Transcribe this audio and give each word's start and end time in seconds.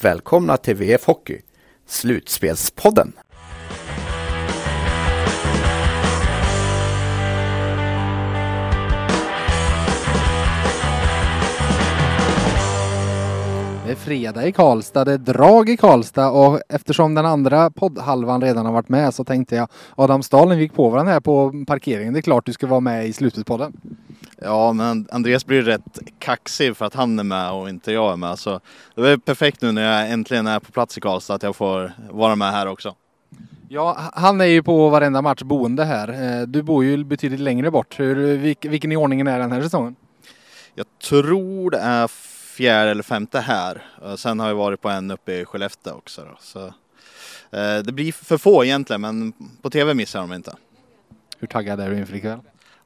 välkomna 0.00 0.56
till 0.56 0.76
VF 0.76 1.06
Hockey, 1.06 1.40
Slutspelspodden. 1.86 3.12
Det 13.86 13.92
är 13.92 13.96
fredag 13.96 14.46
i 14.46 14.52
Karlstad, 14.52 15.04
det 15.04 15.12
är 15.12 15.18
drag 15.18 15.68
i 15.68 15.76
Karlstad 15.76 16.30
och 16.30 16.60
eftersom 16.68 17.14
den 17.14 17.26
andra 17.26 17.70
poddhalvan 17.70 18.40
redan 18.40 18.66
har 18.66 18.72
varit 18.72 18.88
med 18.88 19.14
så 19.14 19.24
tänkte 19.24 19.56
jag 19.56 19.68
Adam 19.94 20.22
Stalin 20.22 20.58
gick 20.58 20.74
på 20.74 20.88
varandra 20.88 21.12
här 21.12 21.20
på 21.20 21.64
parkeringen. 21.66 22.12
Det 22.12 22.20
är 22.20 22.22
klart 22.22 22.46
du 22.46 22.52
ska 22.52 22.66
vara 22.66 22.80
med 22.80 23.08
i 23.08 23.12
Slutspelspodden. 23.12 23.72
Ja, 24.44 24.72
men 24.72 25.08
Andreas 25.12 25.46
blir 25.46 25.62
rätt 25.62 25.98
kaxig 26.18 26.76
för 26.76 26.84
att 26.86 26.94
han 26.94 27.18
är 27.18 27.24
med 27.24 27.50
och 27.52 27.68
inte 27.68 27.92
jag 27.92 28.12
är 28.12 28.16
med. 28.16 28.38
Så 28.38 28.60
det 28.94 29.10
är 29.10 29.16
perfekt 29.16 29.62
nu 29.62 29.72
när 29.72 29.82
jag 30.00 30.10
äntligen 30.10 30.46
är 30.46 30.60
på 30.60 30.72
plats 30.72 30.98
i 30.98 31.00
Karlstad 31.00 31.34
att 31.34 31.42
jag 31.42 31.56
får 31.56 31.92
vara 32.10 32.36
med 32.36 32.50
här 32.52 32.66
också. 32.66 32.94
Ja, 33.68 33.98
han 34.12 34.40
är 34.40 34.44
ju 34.44 34.62
på 34.62 34.88
varenda 34.88 35.22
match 35.22 35.42
boende 35.42 35.84
här. 35.84 36.08
Eh, 36.40 36.46
Du 36.46 36.62
bor 36.62 36.84
ju 36.84 37.04
betydligt 37.04 37.40
längre 37.40 37.70
bort. 37.70 37.98
Hur, 38.00 38.36
vilk, 38.36 38.64
vilken 38.64 38.92
i 38.92 38.96
ordningen 38.96 39.26
är 39.26 39.38
den 39.38 39.52
här 39.52 39.62
säsongen? 39.62 39.96
Jag 40.74 40.86
tror 41.08 41.70
det 41.70 41.78
är 41.78 42.08
fjärde 42.56 42.90
eller 42.90 43.02
femte 43.02 43.40
här. 43.40 43.82
Och 44.02 44.18
Sen 44.18 44.40
har 44.40 44.48
jag 44.48 44.54
varit 44.54 44.80
på 44.80 44.88
en 44.88 45.10
uppe 45.10 45.32
i 45.32 45.44
Skellefteå 45.44 45.94
också. 45.94 46.20
Då. 46.22 46.36
Så, 46.40 46.66
eh, 47.58 47.78
det 47.84 47.92
blir 47.92 48.12
för 48.12 48.38
få 48.38 48.64
egentligen, 48.64 49.00
men 49.00 49.32
på 49.62 49.70
tv 49.70 49.94
missar 49.94 50.20
de 50.20 50.32
inte. 50.32 50.54
Hur 51.38 51.48
taggad 51.48 51.80
är 51.80 51.90
du 51.90 51.98
inför 51.98 52.14
ikväll? 52.14 52.38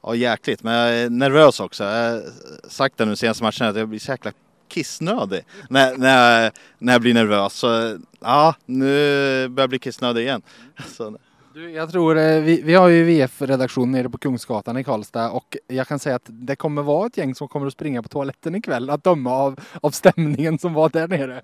Ja, 0.03 0.15
jäkligt. 0.15 0.63
Men 0.63 0.73
jag 0.73 0.95
är 0.95 1.09
nervös 1.09 1.59
också. 1.59 1.83
Jag 1.83 2.11
har 2.11 2.23
sagt 2.69 2.97
det 2.97 3.05
nu 3.05 3.15
senaste 3.15 3.43
matchen 3.43 3.67
att 3.67 3.75
jag 3.75 3.89
blir 3.89 3.99
så 3.99 4.11
jäkla 4.11 4.31
kissnödig 4.67 5.41
när, 5.69 5.97
när, 5.97 6.43
jag, 6.43 6.51
när 6.77 6.93
jag 6.93 7.01
blir 7.01 7.13
nervös. 7.13 7.53
Så 7.53 7.97
ja, 8.19 8.55
nu 8.65 8.85
börjar 9.47 9.63
jag 9.63 9.69
bli 9.69 9.79
kissnödig 9.79 10.21
igen. 10.21 10.41
Så, 10.87 11.17
Du, 11.53 11.71
jag 11.71 11.91
tror, 11.91 12.17
eh, 12.17 12.41
vi, 12.41 12.61
vi 12.61 12.73
har 12.73 12.87
ju 12.87 13.03
VF-redaktion 13.03 13.91
nere 13.91 14.09
på 14.09 14.17
Kungsgatan 14.17 14.77
i 14.77 14.83
Karlstad 14.83 15.29
och 15.31 15.57
jag 15.67 15.87
kan 15.87 15.99
säga 15.99 16.15
att 16.15 16.25
det 16.25 16.55
kommer 16.55 16.81
vara 16.81 17.07
ett 17.07 17.17
gäng 17.17 17.35
som 17.35 17.47
kommer 17.47 17.67
att 17.67 17.73
springa 17.73 18.03
på 18.03 18.09
toaletten 18.09 18.55
ikväll 18.55 18.89
att 18.89 19.03
döma 19.03 19.31
av, 19.31 19.59
av 19.81 19.91
stämningen 19.91 20.59
som 20.59 20.73
var 20.73 20.89
där 20.89 21.07
nere 21.07 21.41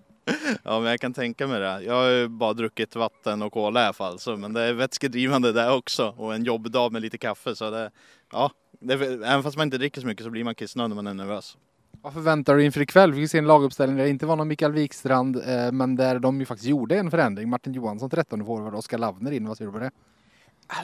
ja, 0.64 0.80
men 0.80 0.90
jag 0.90 1.00
kan 1.00 1.14
tänka 1.14 1.48
mig 1.48 1.60
det. 1.60 1.82
Jag 1.84 1.94
har 1.94 2.10
ju 2.10 2.28
bara 2.28 2.54
druckit 2.54 2.96
vatten 2.96 3.42
och 3.42 3.54
cola 3.54 3.82
i 3.82 3.84
alla 3.84 3.94
fall. 3.94 4.20
Så, 4.20 4.38
men 4.38 4.54
det 4.54 4.62
är 4.62 4.74
vätskedrivande 4.74 5.52
där 5.52 5.76
också 5.76 6.16
och 6.18 6.36
en 6.36 6.44
jobbdag 6.44 6.92
med 6.92 7.02
lite 7.02 7.18
kaffe. 7.18 7.56
Så 7.56 7.70
det, 7.70 7.92
ja, 8.32 8.52
det, 8.80 8.94
även 9.04 9.44
fast 9.44 9.58
man 9.58 9.68
inte 9.68 9.78
dricker 9.78 10.02
så 10.02 10.08
mycket 10.08 10.24
så 10.24 10.30
blir 10.30 10.44
man 10.44 10.56
kissnödig 10.56 10.90
när 10.90 10.96
man 10.96 11.08
är 11.08 11.14
nervös. 11.14 11.58
Vad 12.02 12.14
förväntar 12.14 12.56
du 12.56 12.66
inför 12.66 12.82
ikväll? 12.82 13.12
Vi 13.12 13.22
fick 13.22 13.32
se 13.32 13.38
en 13.38 13.48
laguppställning 13.48 13.98
där 13.98 14.04
det 14.04 14.10
inte 14.10 14.26
var 14.26 14.36
någon 14.36 14.48
Mikael 14.48 14.72
Wikstrand 14.72 15.36
eh, 15.36 15.72
men 15.72 15.96
där 15.96 16.20
de 16.20 16.40
ju 16.40 16.46
faktiskt 16.46 16.70
gjorde 16.70 16.98
en 16.98 17.12
förändring. 17.12 17.50
Martin 17.50 17.74
Johansson 17.74 18.10
13 18.10 18.46
forward 18.46 18.74
och 18.74 18.80
Oskar 18.80 18.98
Lavner 18.98 19.32
in. 19.32 19.48
Vad 19.48 19.58
säger 19.58 19.72
du 19.72 19.80
på 19.80 19.84
det? 19.84 19.92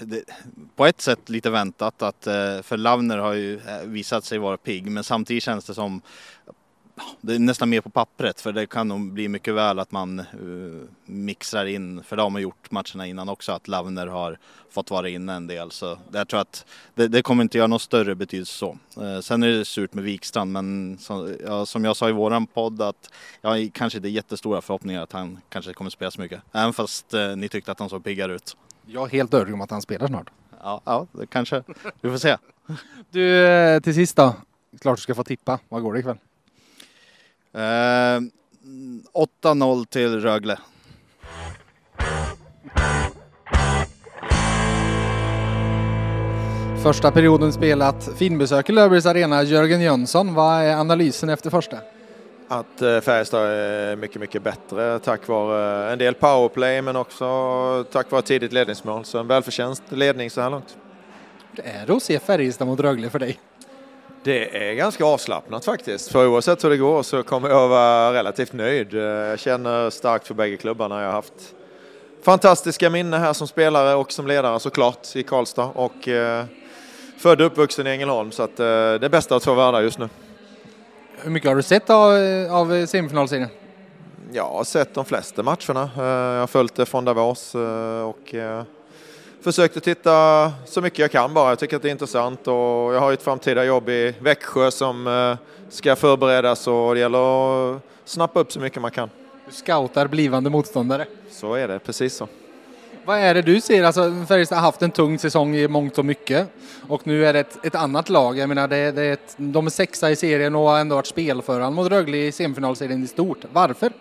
Det, 0.02 0.24
på 0.76 0.86
ett 0.86 1.02
sätt 1.02 1.30
lite 1.30 1.50
väntat 1.50 2.02
att 2.02 2.28
eh, 2.28 2.62
för 2.62 2.78
Lavner 2.78 3.18
har 3.18 3.34
ju 3.34 3.56
eh, 3.56 3.82
visat 3.86 4.26
sig 4.26 4.38
vara 4.38 4.58
pigg 4.58 4.92
men 4.92 5.04
samtidigt 5.04 5.44
känns 5.44 5.66
det 5.66 5.74
som 5.74 6.02
det 7.22 7.36
är 7.36 7.40
nästan 7.40 7.70
mer 7.70 7.82
på 7.82 7.90
pappret 7.90 8.42
för 8.42 8.52
det 8.52 8.66
kan 8.66 8.88
nog 8.88 9.12
bli 9.12 9.28
mycket 9.28 9.54
väl 9.54 9.80
att 9.80 9.92
man 9.92 10.20
uh, 10.20 10.82
mixar 11.06 11.66
in, 11.66 12.04
för 12.04 12.16
det 12.16 12.22
har 12.22 12.30
man 12.30 12.42
gjort 12.42 12.72
matcherna 12.72 13.08
innan 13.08 13.30
också, 13.30 13.52
att 13.52 13.68
Lavner 13.68 14.08
har 14.08 14.38
fått 14.70 14.92
vara 14.92 15.10
inne 15.10 15.34
en 15.34 15.48
del. 15.48 15.72
Så 15.72 15.98
jag 16.12 16.28
tror 16.28 16.40
att 16.40 16.66
det, 16.96 17.08
det 17.08 17.22
kommer 17.22 17.44
inte 17.44 17.58
göra 17.58 17.68
någon 17.68 17.80
större 17.80 18.16
betydelse 18.16 18.54
så. 18.54 18.78
Uh, 18.98 19.20
sen 19.20 19.44
är 19.44 19.48
det 19.48 19.66
surt 19.66 19.94
med 19.94 20.04
Wikstrand 20.04 20.52
men 20.52 20.98
som, 21.00 21.36
ja, 21.46 21.66
som 21.66 21.86
jag 21.86 21.96
sa 21.96 22.10
i 22.10 22.12
våran 22.12 22.48
podd 22.48 22.82
att 22.82 23.10
jag 23.42 23.70
kanske 23.74 23.98
inte 23.98 24.10
jättestora 24.10 24.62
förhoppningar 24.62 25.04
att 25.04 25.12
han 25.12 25.40
kanske 25.50 25.74
kommer 25.74 25.90
spela 25.90 26.12
så 26.12 26.22
mycket. 26.22 26.42
Även 26.52 26.74
fast 26.74 27.14
uh, 27.14 27.36
ni 27.36 27.50
tyckte 27.50 27.72
att 27.72 27.80
han 27.80 27.90
såg 27.90 28.04
piggare 28.04 28.34
ut. 28.34 28.58
Jag 28.86 29.08
är 29.08 29.12
helt 29.12 29.34
övertygad 29.34 29.56
om 29.56 29.62
att 29.62 29.72
han 29.72 29.82
spelar 29.82 30.08
snart. 30.08 30.30
Ja, 30.64 30.82
ja 30.86 31.08
det 31.12 31.28
kanske. 31.28 31.64
Vi 32.02 32.10
får 32.10 32.18
se. 32.18 32.38
Du, 33.10 33.80
till 33.84 33.94
sist 33.94 34.16
då. 34.16 34.36
Klart 34.82 34.98
du 34.98 35.02
ska 35.02 35.16
få 35.16 35.24
tippa. 35.24 35.60
Vad 35.70 35.82
går 35.82 35.94
det 35.94 36.00
ikväll? 36.00 36.18
Eh, 37.54 38.22
8-0 39.44 39.86
till 39.86 40.22
Rögle. 40.22 40.58
Första 46.84 47.12
perioden 47.12 47.54
spelat 47.54 48.10
finbesök 48.18 48.70
i 48.70 48.72
Löfbergs 48.74 49.06
Arena. 49.06 49.44
Jörgen 49.44 49.82
Jönsson, 49.82 50.34
vad 50.34 50.64
är 50.64 50.76
analysen 50.76 51.30
efter 51.30 51.50
första? 51.50 51.78
Att 52.48 52.82
eh, 52.82 53.00
Färjestad 53.00 53.48
är 53.48 53.96
mycket, 53.96 54.22
mycket 54.22 54.44
bättre 54.44 55.00
tack 55.00 55.28
vare 55.28 55.92
en 55.92 56.00
del 56.00 56.14
powerplay 56.14 56.82
men 56.82 56.96
också 56.96 57.26
tack 57.92 58.12
vare 58.12 58.22
tidigt 58.22 58.54
ledningsmål. 58.54 59.06
Så 59.06 59.20
en 59.20 59.28
välförtjänst 59.28 59.84
ledning 59.90 60.30
så 60.30 60.42
här 60.42 60.50
långt. 60.50 60.78
Hur 61.52 61.66
är 61.66 61.86
det 61.86 61.94
att 61.94 62.04
se 62.04 62.20
Färjestad 62.20 62.68
mot 62.68 62.80
Rögle 62.80 63.10
för 63.10 63.20
dig? 63.20 63.40
Det 64.24 64.70
är 64.70 64.74
ganska 64.74 65.06
avslappnat 65.06 65.66
faktiskt. 65.66 66.12
För 66.12 66.28
oavsett 66.28 66.64
hur 66.64 66.70
det 66.70 66.78
går 66.78 67.04
så 67.04 67.24
kommer 67.24 67.50
jag 67.50 67.68
vara 67.68 68.14
relativt 68.14 68.54
nöjd. 68.54 68.94
Eh, 68.94 69.02
Jag 69.02 69.40
känner 69.40 69.90
starkt 69.90 70.28
för 70.28 70.34
bägge 70.34 70.58
klubbarna. 70.58 71.00
Jag 71.02 71.06
har 71.08 71.14
haft 71.14 71.34
fantastiska 72.24 72.90
minnen 72.90 73.22
här 73.22 73.34
som 73.34 73.48
spelare 73.48 73.96
och 73.96 74.12
som 74.12 74.28
ledare 74.28 74.60
såklart 74.60 75.16
i 75.16 75.24
Karlstad. 75.24 75.66
Och 75.66 76.08
eh, 76.08 76.46
född 77.18 77.42
och 77.42 77.48
uppvuxen 77.48 77.88
i 77.88 77.90
Ängelholm 77.90 78.32
så 78.32 78.44
att 78.44 78.60
eh, 78.60 78.66
det 78.66 79.04
är 79.06 79.10
bästa 79.10 79.36
av 79.36 79.40
två 79.40 79.54
världar 79.54 79.82
just 79.82 80.00
nu. 80.00 80.10
Hur 81.18 81.32
mycket 81.32 81.50
har 81.50 81.56
du 81.56 81.64
sett 81.64 81.90
av, 81.90 82.12
av 82.52 82.86
semifinalserien? 82.86 83.50
Jag 84.34 84.44
har 84.50 84.64
sett 84.64 84.94
de 84.94 85.06
flesta 85.06 85.44
matcherna. 85.44 85.90
Eh, 85.98 86.04
Jag 86.34 86.40
har 86.40 86.48
följt 86.48 86.76
det 86.76 86.86
från 86.86 87.06
Davos 87.06 87.56
eh, 87.56 88.02
och 88.02 88.34
försökt 89.42 89.78
att 89.78 89.84
titta 89.84 90.52
så 90.66 90.82
mycket 90.82 91.00
jag 91.00 91.12
kan 91.12 91.34
bara. 91.34 91.50
Jag 91.50 91.60
tycker 91.60 91.76
att 91.76 91.82
det 91.82 91.90
är 91.90 91.92
intressant 91.92 92.48
och 92.48 92.54
jag 92.94 93.00
har 93.00 93.14
ett 93.14 93.24
framtida 93.24 93.66
jobb 93.66 93.90
i 93.90 94.16
Växjö 94.20 94.72
som 94.72 95.08
eh, 95.08 95.38
ska 95.70 95.96
förberedas 95.96 96.68
och 96.68 96.94
det 96.94 97.00
gäller 97.00 97.76
att 97.76 97.82
snappa 98.06 98.40
upp 98.40 98.52
så 98.52 98.60
mycket 98.60 98.82
man 98.82 98.92
kan. 98.92 99.10
Du 99.46 99.52
scoutar 99.52 100.08
blivande 100.08 100.50
motståndare. 100.50 101.06
Så 101.32 101.54
är 101.54 101.68
det, 101.68 101.80
precis 101.80 102.16
så. 102.16 102.28
Vad 103.06 103.20
är 103.20 103.34
det 103.34 103.42
du 103.42 103.62
ser? 103.62 103.84
Alltså, 103.84 104.26
Färjestad 104.28 104.58
har 104.58 104.66
haft 104.66 104.82
en 104.82 104.92
tung 104.92 105.20
säsong 105.20 105.56
i 105.56 105.68
mångt 105.68 105.98
och 105.98 106.06
mycket. 106.06 106.48
Och 106.88 107.08
nu 107.08 107.26
är 107.26 107.34
det 107.34 107.40
ett, 107.40 107.66
ett 107.66 107.76
annat 107.76 108.10
lag. 108.10 108.38
Jag 108.38 108.50
menar, 108.50 108.68
det, 108.68 108.92
det 108.92 109.02
är 109.02 109.14
ett, 109.14 109.36
de 109.38 109.66
är 109.66 109.70
sexa 109.70 110.12
i 110.12 110.16
serien 110.16 110.56
och 110.56 110.62
har 110.62 110.80
ändå 110.80 110.96
varit 110.96 111.08
spelförande 111.08 111.76
mot 111.76 111.90
Rögle 111.90 112.18
i 112.18 112.32
semifinalserien 112.32 113.04
i 113.04 113.08
stort. 113.08 113.38
Varför? 113.54 113.92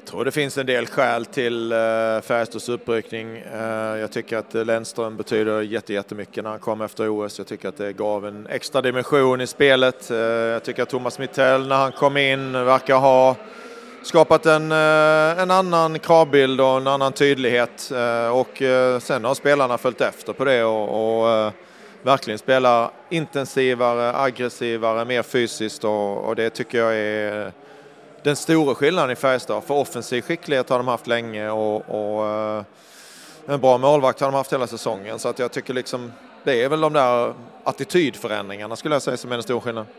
Jag 0.00 0.06
tror 0.06 0.24
det 0.24 0.30
finns 0.30 0.58
en 0.58 0.66
del 0.66 0.86
skäl 0.86 1.26
till 1.26 1.72
eh, 1.72 1.78
Färjestads 2.22 2.68
uppryckning. 2.68 3.36
Eh, 3.36 3.60
Jag 3.98 4.12
tycker 4.12 4.36
att 4.36 4.54
Lennström 4.54 5.16
betyder 5.16 5.60
jätte- 5.60 5.92
jättemycket 5.92 6.44
när 6.44 6.50
han 6.50 6.58
kom 6.58 6.80
efter 6.80 7.08
OS. 7.08 7.38
Jag 7.38 7.46
tycker 7.46 7.68
att 7.68 7.76
det 7.76 7.92
gav 7.92 8.26
en 8.26 8.46
extra 8.46 8.82
dimension 8.82 9.40
i 9.40 9.46
spelet. 9.46 10.10
Eh, 10.10 10.16
Jag 10.18 10.62
tycker 10.62 10.82
att 10.82 10.88
Thomas 10.88 11.18
Mittell 11.18 11.66
när 11.68 11.76
han 11.76 11.92
kom 11.92 12.16
in 12.16 12.52
verkar 12.52 12.96
ha 12.96 13.36
skapat 14.02 14.46
en, 14.46 14.72
eh, 14.72 15.42
en 15.42 15.50
annan 15.50 15.98
kravbild 15.98 16.60
och 16.60 16.76
en 16.76 16.86
annan 16.86 17.12
tydlighet. 17.12 17.90
Eh, 17.94 18.38
och 18.38 18.62
eh, 18.62 18.98
sen 18.98 19.24
har 19.24 19.34
spelarna 19.34 19.78
följt 19.78 20.00
efter 20.00 20.32
på 20.32 20.44
det 20.44 20.64
och, 20.64 21.22
och 21.22 21.52
verkligen 22.02 22.38
spelar 22.38 22.90
intensivare, 23.10 24.16
aggressivare, 24.16 25.04
mer 25.04 25.22
fysiskt 25.22 25.84
och, 25.84 26.24
och 26.24 26.36
det 26.36 26.50
tycker 26.50 26.78
jag 26.78 26.94
är 26.96 27.52
den 28.22 28.36
stora 28.36 28.74
skillnaden 28.74 29.10
i 29.10 29.16
Färjestad. 29.16 29.64
För 29.64 29.74
offensiv 29.74 30.22
skicklighet 30.22 30.68
har 30.68 30.78
de 30.78 30.88
haft 30.88 31.06
länge 31.06 31.50
och, 31.50 31.76
och 31.88 32.26
eh, 32.28 32.64
en 33.46 33.60
bra 33.60 33.78
målvakt 33.78 34.20
har 34.20 34.28
de 34.28 34.34
haft 34.34 34.52
hela 34.52 34.66
säsongen. 34.66 35.18
Så 35.18 35.28
att 35.28 35.38
jag 35.38 35.52
tycker 35.52 35.74
liksom 35.74 36.12
det 36.44 36.62
är 36.62 36.68
väl 36.68 36.80
de 36.80 36.92
där 36.92 37.34
attitydförändringarna 37.64 38.76
skulle 38.76 38.94
jag 38.94 39.02
säga 39.02 39.16
som 39.16 39.32
är 39.32 39.36
den 39.36 39.42
stora 39.42 39.60
skillnaden. 39.60 39.92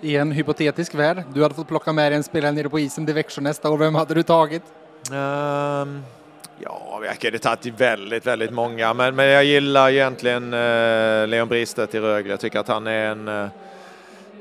I 0.00 0.16
en 0.16 0.32
hypotetisk 0.32 0.94
värld, 0.94 1.24
du 1.34 1.42
hade 1.42 1.54
fått 1.54 1.68
plocka 1.68 1.92
med 1.92 2.12
dig 2.12 2.16
en 2.16 2.22
spelare 2.24 2.52
nere 2.52 2.68
på 2.68 2.78
isen 2.78 3.06
till 3.06 3.14
Växjö 3.14 3.42
nästa 3.42 3.70
år. 3.70 3.78
Vem 3.78 3.94
hade 3.94 4.14
du 4.14 4.22
tagit? 4.22 4.62
Ehm, 5.12 6.02
ja, 6.58 7.00
jag 7.04 7.18
kunde 7.18 7.38
tagit 7.38 7.80
väldigt, 7.80 8.26
väldigt 8.26 8.50
många, 8.50 8.94
men, 8.94 9.14
men 9.14 9.26
jag 9.26 9.44
gillar 9.44 9.90
egentligen 9.90 10.54
eh, 10.54 11.26
Leon 11.26 11.48
Bristedt 11.48 11.94
i 11.94 12.00
Rögle. 12.00 12.30
Jag 12.30 12.40
tycker 12.40 12.58
att 12.58 12.68
han 12.68 12.86
är 12.86 13.06
en... 13.06 13.28
Eh, 13.28 13.48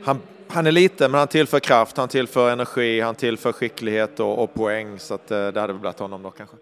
han, 0.04 0.22
han 0.48 0.68
är 0.68 0.72
liten 0.72 1.12
men 1.12 1.20
han 1.20 1.28
tillför 1.28 1.60
kraft, 1.60 1.98
han 1.98 2.08
tillför 2.08 2.52
energi, 2.52 3.02
han 3.02 3.16
tillför 3.16 3.52
skicklighet 3.52 4.20
och, 4.20 4.44
och 4.44 4.54
poäng 4.54 5.00
så 5.00 5.14
att, 5.14 5.32
eh, 5.32 5.48
det 5.48 5.62
hade 5.62 5.74
väl 5.74 5.80
blivit 5.80 6.00
honom 6.00 6.24
då 6.24 6.32
kanske. 6.32 6.56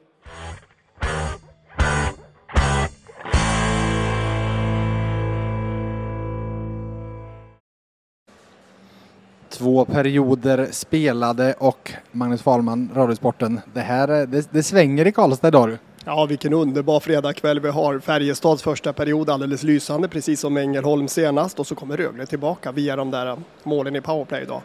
Två 9.50 9.85
perioder 9.85 10.68
spelade 10.71 11.53
och 11.57 11.91
Magnus 12.12 12.41
Fahlman, 12.41 12.89
Radiosporten. 12.95 13.62
Det 13.74 13.81
här 13.81 14.21
eh, 14.21 14.27
det, 14.27 14.51
det 14.51 14.63
svänger 14.63 15.07
i 15.07 15.12
Karlstad 15.12 15.47
idag. 15.47 15.77
Ja, 16.05 16.25
vilken 16.25 16.53
underbar 16.53 17.00
fredagkväll 17.00 17.59
vi 17.59 17.69
har. 17.69 18.00
Färjestads 18.00 18.63
första 18.63 18.94
period 18.94 19.29
alldeles 19.29 19.63
lysande, 19.63 20.07
precis 20.07 20.39
som 20.39 20.57
Ängelholm 20.57 21.07
senast. 21.07 21.59
Och 21.59 21.67
så 21.67 21.75
kommer 21.75 21.97
Rögle 21.97 22.25
tillbaka 22.25 22.71
via 22.71 22.95
de 22.95 23.11
där 23.11 23.38
målen 23.63 23.95
i 23.95 24.01
powerplay 24.01 24.41
idag. 24.44 24.61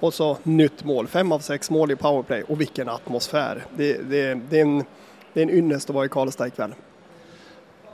Och 0.00 0.14
så 0.14 0.36
nytt 0.42 0.84
mål, 0.84 1.06
fem 1.06 1.32
av 1.32 1.38
sex 1.38 1.70
mål 1.70 1.90
i 1.90 1.96
powerplay. 1.96 2.42
Och 2.42 2.60
vilken 2.60 2.88
atmosfär! 2.88 3.64
Det, 3.76 3.92
det, 3.92 4.34
det, 4.50 4.58
är, 4.58 4.62
en, 4.62 4.84
det 5.32 5.40
är 5.40 5.42
en 5.42 5.50
ynnest 5.50 5.90
att 5.90 5.94
vara 5.94 6.04
i 6.04 6.08
Karlstad 6.08 6.46
ikväll. 6.46 6.74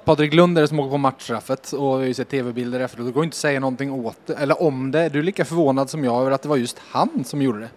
Patrik 0.04 0.34
Lund 0.34 0.58
är 0.58 0.62
det 0.62 0.68
som 0.68 0.80
åker 0.80 0.90
på 0.90 0.98
matchstraffet 0.98 1.72
och 1.72 1.80
vi 1.80 2.00
har 2.00 2.02
ju 2.02 2.14
sett 2.14 2.28
tv-bilder 2.28 2.80
efteråt. 2.80 3.06
Det 3.06 3.12
går 3.12 3.24
inte 3.24 3.34
att 3.34 3.38
säga 3.38 3.60
någonting 3.60 3.92
åt 3.92 4.18
det, 4.26 4.34
eller 4.34 4.62
om 4.62 4.90
det. 4.90 5.08
Du 5.08 5.18
är 5.18 5.22
lika 5.22 5.44
förvånad 5.44 5.90
som 5.90 6.04
jag 6.04 6.20
över 6.20 6.30
att 6.30 6.42
det 6.42 6.48
var 6.48 6.56
just 6.56 6.78
han 6.78 7.24
som 7.24 7.42
gjorde 7.42 7.60
det. 7.60 7.68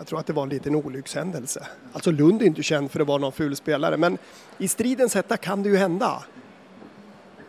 Jag 0.00 0.06
tror 0.06 0.20
att 0.20 0.26
det 0.26 0.32
var 0.32 0.42
en 0.42 0.48
liten 0.48 0.74
olyckshändelse. 0.74 1.66
Alltså 1.92 2.10
Lund 2.10 2.42
är 2.42 2.46
inte 2.46 2.62
känd 2.62 2.90
för 2.90 3.00
att 3.00 3.06
vara 3.06 3.18
någon 3.18 3.32
ful 3.32 3.56
spelare, 3.56 3.96
men 3.96 4.18
i 4.58 4.68
stridens 4.68 5.14
hetta 5.14 5.36
kan 5.36 5.62
det 5.62 5.68
ju 5.68 5.76
hända. 5.76 6.24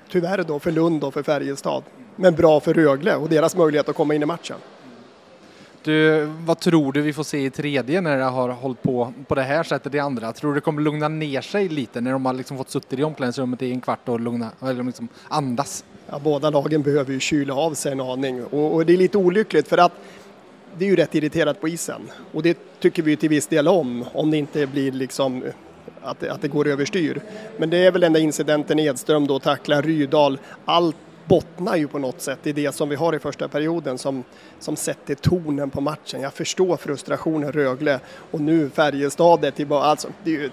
Tyvärr 0.10 0.44
då 0.44 0.60
för 0.60 0.72
Lund 0.72 1.04
och 1.04 1.14
för 1.14 1.24
Färjestad, 1.24 1.84
men 2.16 2.36
bra 2.36 2.60
för 2.60 2.74
Rögle 2.74 3.16
och 3.16 3.30
deras 3.30 3.56
möjlighet 3.56 3.90
att 3.90 3.96
komma 3.96 4.16
in 4.16 4.24
i 4.24 4.26
matchen. 4.26 4.58
Du, 5.84 6.26
vad 6.26 6.60
tror 6.60 6.94
du 6.94 7.02
vi 7.02 7.14
får 7.14 7.24
se 7.24 7.46
i 7.46 7.50
tredje 7.50 8.02
när 8.02 8.18
det 8.18 8.24
har 8.24 8.50
hållit 8.50 8.84
på 8.84 9.14
på 9.28 9.36
det 9.36 9.44
här 9.44 9.64
sättet 9.64 9.96
i 9.96 10.00
andra? 10.00 10.34
Tror 10.34 10.52
du 10.52 10.56
det 10.56 10.62
kommer 10.62 10.82
lugna 10.82 11.08
ner 11.08 11.42
sig 11.42 11.70
lite 11.70 12.02
när 12.02 12.12
de 12.12 12.26
har 12.26 12.34
liksom 12.34 12.58
fått 12.58 12.70
suttit 12.70 13.00
i 13.00 13.04
omklädningsrummet 13.04 13.62
i 13.62 13.72
en 13.72 13.82
kvart 13.82 14.10
och 14.10 14.20
lugna, 14.20 14.52
eller 14.62 14.84
liksom 14.84 15.08
andas? 15.28 15.86
Ja, 16.10 16.20
båda 16.20 16.50
lagen 16.50 16.82
behöver 16.82 17.14
ju 17.14 17.20
kyla 17.20 17.54
av 17.54 17.74
sig 17.74 17.92
en 17.92 18.02
aning 18.02 18.44
och, 18.44 18.74
och 18.74 18.86
det 18.86 18.94
är 18.94 18.98
lite 18.98 19.18
olyckligt 19.18 19.68
för 19.68 19.78
att 19.78 19.92
det 20.78 20.86
är 20.86 20.90
ju 20.90 20.96
rätt 20.96 21.16
irriterat 21.16 21.62
på 21.62 21.68
isen 21.68 22.02
och 22.32 22.44
det 22.44 22.58
tycker 22.80 23.04
vi 23.04 23.18
till 23.18 23.30
viss 23.30 23.48
del 23.48 23.68
om, 23.68 24.06
om 24.14 24.32
det 24.32 24.38
inte 24.38 24.68
blir 24.68 24.92
liksom 24.92 25.44
att 26.02 26.20
det, 26.20 26.32
att 26.32 26.42
det 26.42 26.48
går 26.48 26.68
överstyr. 26.68 27.22
Men 27.58 27.70
det 27.70 27.78
är 27.78 27.92
väl 27.92 28.02
den 28.02 28.14
där 28.14 28.20
incidenten 28.20 28.80
Edström 28.80 29.28
då 29.28 29.40
tacklar 29.40 29.82
Rydal. 29.82 30.40
Allt 30.66 30.96
bottnar 31.26 31.76
ju 31.76 31.88
på 31.88 32.00
något 32.00 32.22
sätt 32.22 32.48
i 32.48 32.52
det 32.52 32.76
som 32.76 32.90
vi 32.90 32.96
har 32.96 33.16
i 33.16 33.20
första 33.20 33.48
perioden 33.48 33.98
som, 33.98 34.24
som 34.60 34.76
sätter 34.76 35.16
tonen 35.16 35.70
på 35.70 35.82
matchen. 35.82 36.22
Jag 36.22 36.34
förstår 36.34 36.78
frustrationen 36.78 37.52
Rögle 37.52 38.00
och 38.32 38.42
nu 38.42 38.70
Färjestad 38.70 39.46
är 39.46 39.52
tillbaka. 39.52 39.86
Alltså, 39.86 40.08
det 40.24 40.36
är 40.36 40.40
ju, 40.40 40.50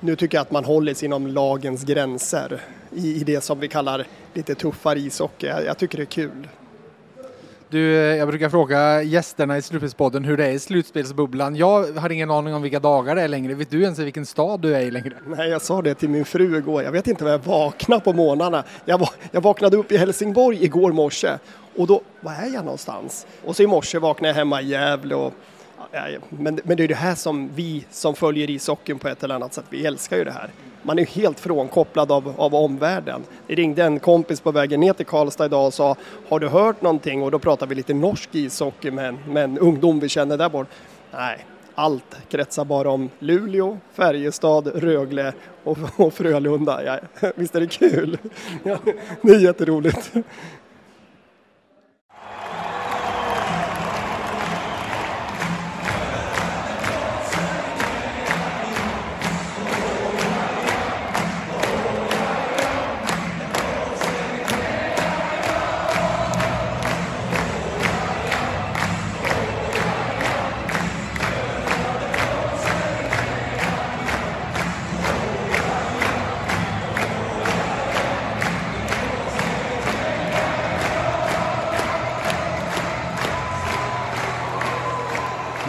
nu 0.00 0.16
tycker 0.16 0.38
jag 0.38 0.42
att 0.42 0.50
man 0.50 0.64
håller 0.64 0.94
sig 0.94 1.06
inom 1.06 1.26
lagens 1.26 1.84
gränser 1.84 2.60
i, 2.92 3.20
i 3.20 3.24
det 3.24 3.40
som 3.40 3.60
vi 3.60 3.68
kallar 3.68 4.06
lite 4.34 4.54
tuffare 4.54 4.98
ishockey. 4.98 5.46
Jag, 5.46 5.64
jag 5.64 5.78
tycker 5.78 5.98
det 5.98 6.04
är 6.04 6.06
kul. 6.06 6.48
Du, 7.70 7.96
eh, 7.96 8.16
jag 8.16 8.28
brukar 8.28 8.48
fråga 8.48 9.02
gästerna 9.02 9.58
i 9.58 9.62
Slutspelspodden 9.62 10.24
hur 10.24 10.36
det 10.36 10.46
är 10.46 10.50
i 10.50 10.58
slutspelsbubblan. 10.58 11.56
Jag 11.56 11.92
har 11.92 12.12
ingen 12.12 12.30
aning 12.30 12.54
om 12.54 12.62
vilka 12.62 12.80
dagar 12.80 13.14
det 13.14 13.22
är 13.22 13.28
längre. 13.28 13.54
Vet 13.54 13.70
du 13.70 13.82
ens 13.82 13.98
vilken 13.98 14.26
stad 14.26 14.60
du 14.60 14.74
är 14.74 14.80
i 14.80 14.90
längre? 14.90 15.14
Nej, 15.26 15.48
jag 15.48 15.62
sa 15.62 15.82
det 15.82 15.94
till 15.94 16.08
min 16.08 16.24
fru 16.24 16.58
igår. 16.58 16.82
Jag 16.82 16.92
vet 16.92 17.06
inte 17.06 17.24
var 17.24 17.30
jag 17.30 17.38
vaknade 17.38 18.00
på 18.00 18.12
morgnarna. 18.12 18.64
Jag, 18.84 19.08
jag 19.30 19.40
vaknade 19.40 19.76
upp 19.76 19.92
i 19.92 19.96
Helsingborg 19.96 20.64
igår 20.64 20.92
morse 20.92 21.38
och 21.76 21.86
då, 21.86 22.02
var 22.20 22.32
är 22.32 22.54
jag 22.54 22.64
någonstans? 22.64 23.26
Och 23.44 23.56
så 23.56 23.62
i 23.62 23.66
morse 23.66 23.98
vaknade 23.98 24.28
jag 24.28 24.34
hemma 24.34 24.62
i 24.62 24.66
Gävle 24.66 25.14
och 25.14 25.32
men, 26.28 26.60
men 26.64 26.76
det 26.76 26.84
är 26.84 26.88
det 26.88 26.94
här 26.94 27.14
som 27.14 27.50
vi 27.54 27.86
som 27.90 28.14
följer 28.14 28.50
ishockeyn 28.50 28.98
på 28.98 29.08
ett 29.08 29.24
eller 29.24 29.34
annat 29.34 29.54
sätt, 29.54 29.64
vi 29.70 29.86
älskar 29.86 30.16
ju 30.16 30.24
det 30.24 30.30
här 30.30 30.50
man 30.86 30.98
är 30.98 31.06
helt 31.06 31.40
frånkopplad 31.40 32.12
av, 32.12 32.34
av 32.36 32.54
omvärlden. 32.54 33.24
Det 33.46 33.54
ringde 33.54 33.84
en 33.84 34.00
kompis 34.00 34.40
på 34.40 34.50
vägen 34.50 34.80
ner 34.80 34.92
till 34.92 35.06
Karlstad 35.06 35.46
idag 35.46 35.66
och 35.66 35.74
sa 35.74 35.96
Har 36.28 36.40
du 36.40 36.48
hört 36.48 36.82
någonting? 36.82 37.22
Och 37.22 37.30
då 37.30 37.38
pratade 37.38 37.68
vi 37.68 37.74
lite 37.74 37.94
norsk 37.94 38.28
ishockey 38.32 38.90
med 38.90 39.08
en, 39.08 39.18
med 39.28 39.44
en 39.44 39.58
ungdom 39.58 40.00
vi 40.00 40.08
känner 40.08 40.36
där 40.36 40.48
bort. 40.48 40.68
Nej, 41.12 41.46
allt 41.74 42.16
kretsar 42.28 42.64
bara 42.64 42.90
om 42.90 43.10
Luleå, 43.18 43.78
Färjestad, 43.92 44.66
Rögle 44.74 45.32
och, 45.64 45.78
och 45.96 46.14
Frölunda. 46.14 46.84
Ja, 46.84 46.98
visst 47.34 47.54
är 47.54 47.60
det 47.60 47.66
kul? 47.66 48.18
Ja, 48.62 48.78
det 49.22 49.32
är 49.32 49.38
jätteroligt. 49.38 50.12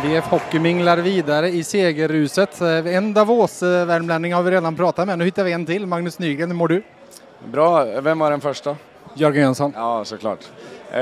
VF 0.08 0.26
Hockey 0.26 0.60
minglar 0.60 0.98
vidare 0.98 1.50
i 1.50 1.64
segerruset. 1.64 2.62
En 2.62 3.14
Davos-värmlänning 3.14 4.34
har 4.34 4.44
vi 4.44 4.52
redan 4.52 4.76
pratat 4.76 5.08
med. 5.08 5.18
Nu 5.20 5.26
hittar 5.26 5.44
vi 5.44 5.52
en 5.52 5.66
till. 5.66 5.86
Magnus 5.86 6.20
Nygren, 6.20 6.50
hur 6.50 6.58
mår 6.58 6.68
du? 6.68 6.84
Bra. 7.52 7.84
Vem 8.02 8.20
var 8.20 8.32
den 8.32 8.42
första? 8.42 8.76
Jörgen 9.14 9.44
Jönsson. 9.44 9.74
Ja, 9.76 10.06
såklart. 10.06 10.40
Eh, 10.92 11.02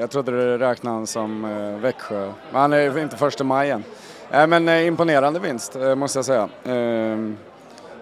jag 0.00 0.10
trodde 0.10 0.32
du 0.32 0.58
räknade 0.58 0.96
han 0.96 1.06
som 1.06 1.44
eh, 1.44 1.80
Växjö. 1.82 2.32
Men 2.52 2.60
han 2.60 2.72
är 2.72 2.98
inte 2.98 3.16
första 3.16 3.44
maj 3.44 3.70
än. 3.70 3.84
Eh, 4.30 4.46
men 4.46 4.68
eh, 4.68 4.86
imponerande 4.86 5.40
vinst, 5.40 5.76
eh, 5.76 5.94
måste 5.94 6.18
jag 6.18 6.24
säga. 6.24 6.48
Eh, 6.64 7.18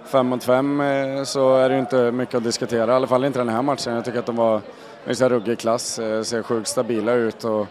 fem 0.05 0.26
mot 0.26 0.44
fem 0.44 0.82
så 1.25 1.56
är 1.56 1.69
det 1.69 1.79
inte 1.79 2.12
mycket 2.12 2.34
att 2.34 2.44
diskutera, 2.44 2.93
i 2.93 2.94
alla 2.94 3.06
fall 3.06 3.25
inte 3.25 3.38
den 3.38 3.49
här 3.49 3.62
matchen. 3.62 3.94
Jag 3.94 4.05
tycker 4.05 4.19
att 4.19 4.26
de 4.26 4.37
var 4.37 4.61
i 5.06 5.12
ruggig 5.12 5.58
klass, 5.58 5.94
ser 6.23 6.43
sjukt 6.43 6.69
stabila 6.69 7.12
ut 7.12 7.44
och 7.44 7.67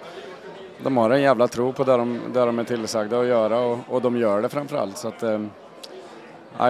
de 0.83 0.97
har 0.97 1.09
en 1.09 1.21
jävla 1.21 1.47
tro 1.47 1.73
på 1.73 1.83
det 1.83 1.91
de, 1.91 2.19
det 2.33 2.39
de 2.39 2.59
är 2.59 2.63
tillsagda 2.63 3.19
att 3.19 3.25
göra 3.25 3.59
och, 3.59 3.79
och 3.87 4.01
de 4.01 4.17
gör 4.17 4.41
det 4.41 4.49
framförallt. 4.49 4.97
Så 4.97 5.07
att, 5.07 5.23
eh, 5.23 5.39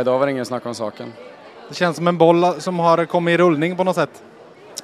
idag 0.01 0.19
var 0.19 0.25
det 0.25 0.31
ingen 0.31 0.45
snack 0.45 0.65
om 0.65 0.75
saken. 0.75 1.13
Det 1.69 1.75
känns 1.75 1.97
som 1.97 2.07
en 2.07 2.17
boll 2.17 2.61
som 2.61 2.79
har 2.79 3.05
kommit 3.05 3.33
i 3.33 3.37
rullning 3.37 3.77
på 3.77 3.83
något 3.83 3.95
sätt. 3.95 4.23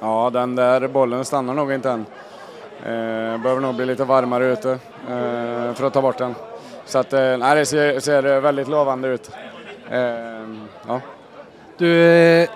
Ja, 0.00 0.30
den 0.32 0.56
där 0.56 0.88
bollen 0.88 1.24
stannar 1.24 1.54
nog 1.54 1.72
inte 1.72 1.90
än. 1.90 2.06
Eh, 2.82 3.42
behöver 3.42 3.60
nog 3.60 3.74
bli 3.74 3.86
lite 3.86 4.04
varmare 4.04 4.46
ute 4.46 4.70
eh, 4.70 5.74
för 5.74 5.84
att 5.84 5.92
ta 5.92 6.02
bort 6.02 6.18
den. 6.18 6.34
Så 6.84 6.98
att, 6.98 7.12
eh, 7.12 7.36
nej, 7.36 7.56
det 7.56 7.66
ser, 7.66 8.00
ser 8.00 8.40
väldigt 8.40 8.68
lovande 8.68 9.08
ut. 9.08 9.30
Eh, 9.90 10.00
ja. 10.86 11.00
Du, 11.76 12.02
eh, 12.02 12.48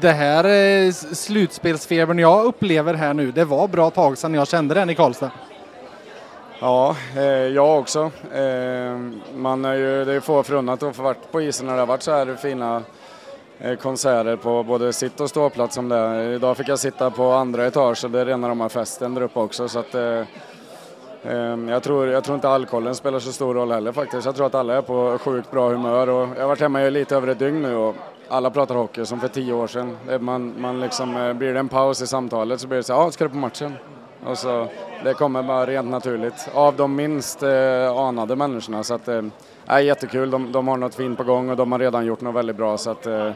det 0.00 0.12
här 0.12 0.44
eh, 0.44 0.92
slutspelsfebern 0.92 2.18
jag 2.18 2.44
upplever 2.44 2.94
här 2.94 3.14
nu, 3.14 3.32
det 3.32 3.44
var 3.44 3.68
bra 3.68 3.90
tag 3.90 4.18
sedan 4.18 4.34
jag 4.34 4.48
kände 4.48 4.74
den 4.74 4.90
i 4.90 4.94
Karlstad. 4.94 5.30
Ja, 6.62 6.96
eh, 7.16 7.22
jag 7.24 7.78
också. 7.78 8.10
Eh, 8.32 8.98
man 9.34 9.64
är 9.64 9.74
ju, 9.74 10.04
det 10.04 10.12
är 10.12 10.20
få 10.20 10.42
förunnat 10.42 10.82
att 10.82 10.96
få 10.96 11.02
varit 11.02 11.32
på 11.32 11.40
isen 11.40 11.66
när 11.66 11.74
det 11.74 11.80
har 11.80 11.86
varit 11.86 12.02
så 12.02 12.10
här 12.10 12.36
fina 12.36 12.82
eh, 13.58 13.76
konserter 13.76 14.36
på 14.36 14.62
både 14.62 14.92
sitt 14.92 15.20
och 15.20 15.30
ståplats 15.30 15.74
som 15.74 15.88
det 15.88 15.96
är. 15.96 16.30
Idag 16.30 16.56
fick 16.56 16.68
jag 16.68 16.78
sitta 16.78 17.10
på 17.10 17.32
andra 17.32 17.66
etage 17.66 18.04
och 18.04 18.10
det 18.10 18.20
är 18.20 18.24
rena 18.24 18.48
rama 18.48 18.68
festen 18.68 19.14
där 19.14 19.22
uppe 19.22 19.38
också. 19.38 19.68
Så 19.68 19.78
att, 19.78 19.94
eh, 19.94 20.20
eh, 21.22 21.58
jag, 21.68 21.82
tror, 21.82 22.08
jag 22.08 22.24
tror 22.24 22.34
inte 22.34 22.48
alkoholen 22.48 22.94
spelar 22.94 23.18
så 23.18 23.32
stor 23.32 23.54
roll 23.54 23.72
heller 23.72 23.92
faktiskt. 23.92 24.26
Jag 24.26 24.36
tror 24.36 24.46
att 24.46 24.54
alla 24.54 24.74
är 24.74 24.82
på 24.82 25.18
sjukt 25.18 25.50
bra 25.50 25.68
humör 25.68 26.08
och 26.08 26.28
jag 26.36 26.40
har 26.42 26.48
varit 26.48 26.60
hemma 26.60 26.82
i 26.82 26.90
lite 26.90 27.16
över 27.16 27.28
ett 27.28 27.38
dygn 27.38 27.62
nu 27.62 27.74
och 27.76 27.94
alla 28.28 28.50
pratar 28.50 28.74
hockey 28.74 29.04
som 29.04 29.20
för 29.20 29.28
tio 29.28 29.52
år 29.52 29.66
sedan. 29.66 29.96
Man, 30.20 30.54
man 30.58 30.80
liksom, 30.80 31.16
eh, 31.16 31.32
blir 31.32 31.52
det 31.52 31.60
en 31.60 31.68
paus 31.68 32.02
i 32.02 32.06
samtalet 32.06 32.60
så 32.60 32.66
blir 32.66 32.76
det 32.76 32.84
så 32.84 32.92
ja, 32.92 33.10
ska 33.10 33.24
du 33.24 33.30
på 33.30 33.36
matchen? 33.36 33.76
Och 34.26 34.38
så, 34.38 34.68
det 35.04 35.14
kommer 35.14 35.42
bara 35.42 35.66
rent 35.66 35.90
naturligt 35.90 36.48
av 36.54 36.76
de 36.76 36.96
minst 36.96 37.42
eh, 37.42 37.96
anade 37.96 38.36
människorna. 38.36 38.82
Så 38.82 38.94
att, 38.94 39.08
eh, 39.08 39.22
är 39.66 39.78
jättekul, 39.78 40.30
de, 40.30 40.52
de 40.52 40.68
har 40.68 40.76
något 40.76 40.94
fint 40.94 41.18
på 41.18 41.24
gång 41.24 41.50
och 41.50 41.56
de 41.56 41.72
har 41.72 41.78
redan 41.78 42.06
gjort 42.06 42.20
något 42.20 42.34
väldigt 42.34 42.56
bra 42.56 42.78
så 42.78 42.90
att, 42.90 43.06
eh, 43.06 43.32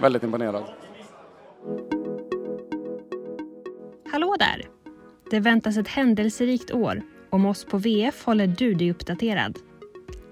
väldigt 0.00 0.22
imponerad. 0.22 0.64
Hallå 4.12 4.36
där! 4.38 4.66
Det 5.30 5.40
väntas 5.40 5.76
ett 5.76 5.88
händelserikt 5.88 6.70
år. 6.70 7.02
Om 7.30 7.46
oss 7.46 7.64
på 7.64 7.78
VF 7.78 8.24
håller 8.24 8.46
du 8.46 8.74
dig 8.74 8.90
uppdaterad. 8.90 9.58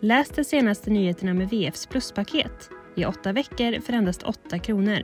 Läs 0.01 0.29
de 0.29 0.45
senaste 0.45 0.91
nyheterna 0.91 1.35
med 1.35 1.49
VFs 1.49 1.87
pluspaket 1.87 2.71
i 2.95 3.05
åtta 3.05 3.33
veckor 3.33 3.81
för 3.81 3.93
endast 3.93 4.23
8 4.23 4.59
kronor. 4.59 5.03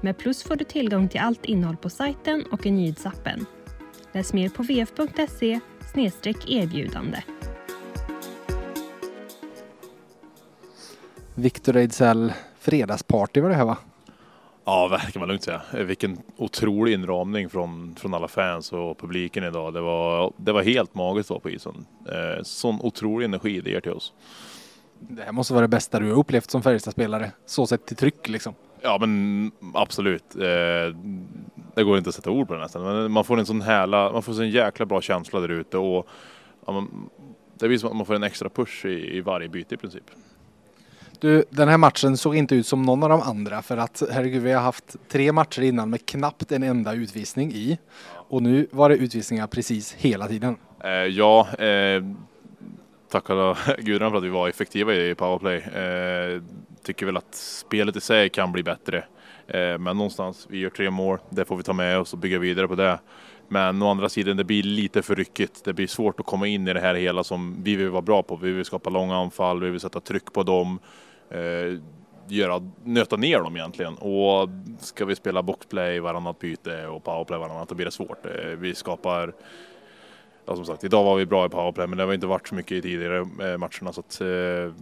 Med 0.00 0.18
Plus 0.18 0.42
får 0.42 0.56
du 0.56 0.64
tillgång 0.64 1.08
till 1.08 1.20
allt 1.20 1.44
innehåll 1.44 1.76
på 1.76 1.90
sajten 1.90 2.44
och 2.52 2.66
i 2.66 2.70
nyhetsappen. 2.70 3.46
Läs 4.12 4.32
mer 4.32 4.48
på 4.48 4.62
vf.se 4.62 5.60
erbjudande. 6.46 7.22
Victor 11.34 11.76
Ejdsell, 11.76 12.32
fredagsparty 12.58 13.40
var 13.40 13.48
det 13.48 13.54
här 13.54 13.64
va? 13.64 13.78
Ja, 14.64 14.88
verkar 14.88 15.20
man 15.20 15.28
lugnt 15.28 15.42
säga. 15.42 15.62
Vilken 15.72 16.18
otrolig 16.36 16.92
inramning 16.92 17.50
från, 17.50 17.94
från 17.98 18.14
alla 18.14 18.28
fans 18.28 18.72
och 18.72 18.98
publiken 18.98 19.44
idag. 19.44 19.74
Det 19.74 19.80
var, 19.80 20.32
det 20.36 20.52
var 20.52 20.62
helt 20.62 20.94
magiskt 20.94 21.30
att 21.30 21.34
vara 21.34 21.40
på 21.40 21.50
isen. 21.50 21.86
Eh, 22.08 22.42
sån 22.42 22.80
otrolig 22.80 23.24
energi 23.24 23.60
det 23.60 23.70
ger 23.70 23.80
till 23.80 23.92
oss. 23.92 24.12
Det 24.98 25.22
här 25.22 25.32
måste 25.32 25.54
vara 25.54 25.62
det 25.62 25.68
bästa 25.68 26.00
du 26.00 26.10
har 26.10 26.18
upplevt 26.18 26.50
som 26.50 26.62
Färjestadspelare, 26.62 27.32
så 27.46 27.66
sett 27.66 27.86
till 27.86 27.96
tryck 27.96 28.28
liksom. 28.28 28.54
Ja, 28.82 28.98
men 29.00 29.50
absolut. 29.74 30.36
Eh, 30.36 30.96
det 31.74 31.84
går 31.84 31.98
inte 31.98 32.08
att 32.08 32.14
sätta 32.14 32.30
ord 32.30 32.48
på 32.48 32.54
det 32.54 32.60
nästan. 32.60 32.82
Men 32.82 33.12
man 33.12 33.24
får 33.24 33.38
en 33.38 33.46
sån 33.46 33.60
härla, 33.60 34.12
man 34.12 34.22
får 34.22 34.32
en 34.32 34.36
sån 34.36 34.50
jäkla 34.50 34.86
bra 34.86 35.00
känsla 35.00 35.40
där 35.40 35.48
ute 35.48 35.78
och 35.78 36.08
ja, 36.66 36.72
man, 36.72 37.10
det 37.58 37.68
blir 37.68 37.78
som 37.78 37.90
att 37.90 37.96
man 37.96 38.06
får 38.06 38.14
en 38.14 38.22
extra 38.22 38.48
push 38.48 38.86
i, 38.86 39.16
i 39.16 39.20
varje 39.20 39.48
byte 39.48 39.74
i 39.74 39.78
princip. 39.78 40.04
Du, 41.20 41.44
den 41.50 41.68
här 41.68 41.78
matchen 41.78 42.16
såg 42.16 42.36
inte 42.36 42.54
ut 42.54 42.66
som 42.66 42.82
någon 42.82 43.02
av 43.02 43.08
de 43.08 43.20
andra 43.20 43.62
för 43.62 43.76
att 43.76 44.02
herregud, 44.12 44.42
vi 44.42 44.52
har 44.52 44.62
haft 44.62 44.96
tre 45.08 45.32
matcher 45.32 45.62
innan 45.62 45.90
med 45.90 46.06
knappt 46.06 46.52
en 46.52 46.62
enda 46.62 46.94
utvisning 46.94 47.52
i. 47.52 47.78
Och 48.06 48.42
nu 48.42 48.66
var 48.70 48.88
det 48.88 48.96
utvisningar 48.96 49.46
precis 49.46 49.92
hela 49.92 50.28
tiden. 50.28 50.56
Eh, 50.84 50.90
ja, 50.90 51.48
eh, 51.58 52.02
tacka 53.10 53.56
gudarna 53.78 54.10
för 54.10 54.18
att 54.18 54.24
vi 54.24 54.28
var 54.28 54.48
effektiva 54.48 54.94
i 54.94 55.14
powerplay. 55.14 55.56
Eh, 55.56 56.42
tycker 56.82 57.06
väl 57.06 57.16
att 57.16 57.34
spelet 57.34 57.96
i 57.96 58.00
sig 58.00 58.28
kan 58.28 58.52
bli 58.52 58.62
bättre. 58.62 59.04
Eh, 59.50 59.78
men 59.78 59.96
någonstans, 59.96 60.46
vi 60.50 60.58
gör 60.58 60.70
tre 60.70 60.90
mål, 60.90 61.18
det 61.30 61.44
får 61.44 61.56
vi 61.56 61.62
ta 61.62 61.72
med 61.72 61.98
oss 61.98 62.12
och 62.12 62.18
bygga 62.18 62.38
vidare 62.38 62.68
på 62.68 62.74
det. 62.74 62.98
Men 63.48 63.82
å 63.82 63.90
andra 63.90 64.08
sidan, 64.08 64.36
det 64.36 64.44
blir 64.44 64.62
lite 64.62 65.02
för 65.02 65.16
ryckigt. 65.16 65.64
Det 65.64 65.72
blir 65.72 65.86
svårt 65.86 66.20
att 66.20 66.26
komma 66.26 66.46
in 66.46 66.68
i 66.68 66.72
det 66.72 66.80
här 66.80 66.94
hela 66.94 67.24
som 67.24 67.62
vi 67.62 67.76
vill 67.76 67.88
vara 67.88 68.02
bra 68.02 68.22
på. 68.22 68.36
Vi 68.36 68.52
vill 68.52 68.64
skapa 68.64 68.90
långa 68.90 69.16
anfall, 69.16 69.60
vi 69.60 69.70
vill 69.70 69.80
sätta 69.80 70.00
tryck 70.00 70.32
på 70.32 70.42
dem 70.42 70.78
eh, 71.30 71.80
göra, 72.28 72.70
nöta 72.84 73.16
ner 73.16 73.38
dem 73.38 73.56
egentligen. 73.56 73.94
Och 73.94 74.48
ska 74.80 75.04
vi 75.04 75.16
spela 75.16 75.42
boxplay 75.42 76.00
varannat 76.00 76.38
byte 76.38 76.86
och 76.86 77.04
powerplay 77.04 77.38
varannat 77.38 77.68
då 77.68 77.74
blir 77.74 77.86
det 77.86 77.92
svårt. 77.92 78.26
Eh, 78.26 78.50
vi 78.58 78.74
skapar 78.74 79.32
Ja, 80.46 80.56
som 80.56 80.64
sagt, 80.64 80.84
idag 80.84 81.04
var 81.04 81.16
vi 81.16 81.26
bra 81.26 81.46
i 81.46 81.48
powerplay 81.48 81.86
men 81.86 81.98
det 81.98 82.04
har 82.04 82.14
inte 82.14 82.26
varit 82.26 82.48
så 82.48 82.54
mycket 82.54 82.72
i 82.72 82.82
tidigare 82.82 83.18
eh, 83.18 83.58
matcherna 83.58 83.92
så 83.92 84.00
att 84.00 84.20
eh, 84.20 84.74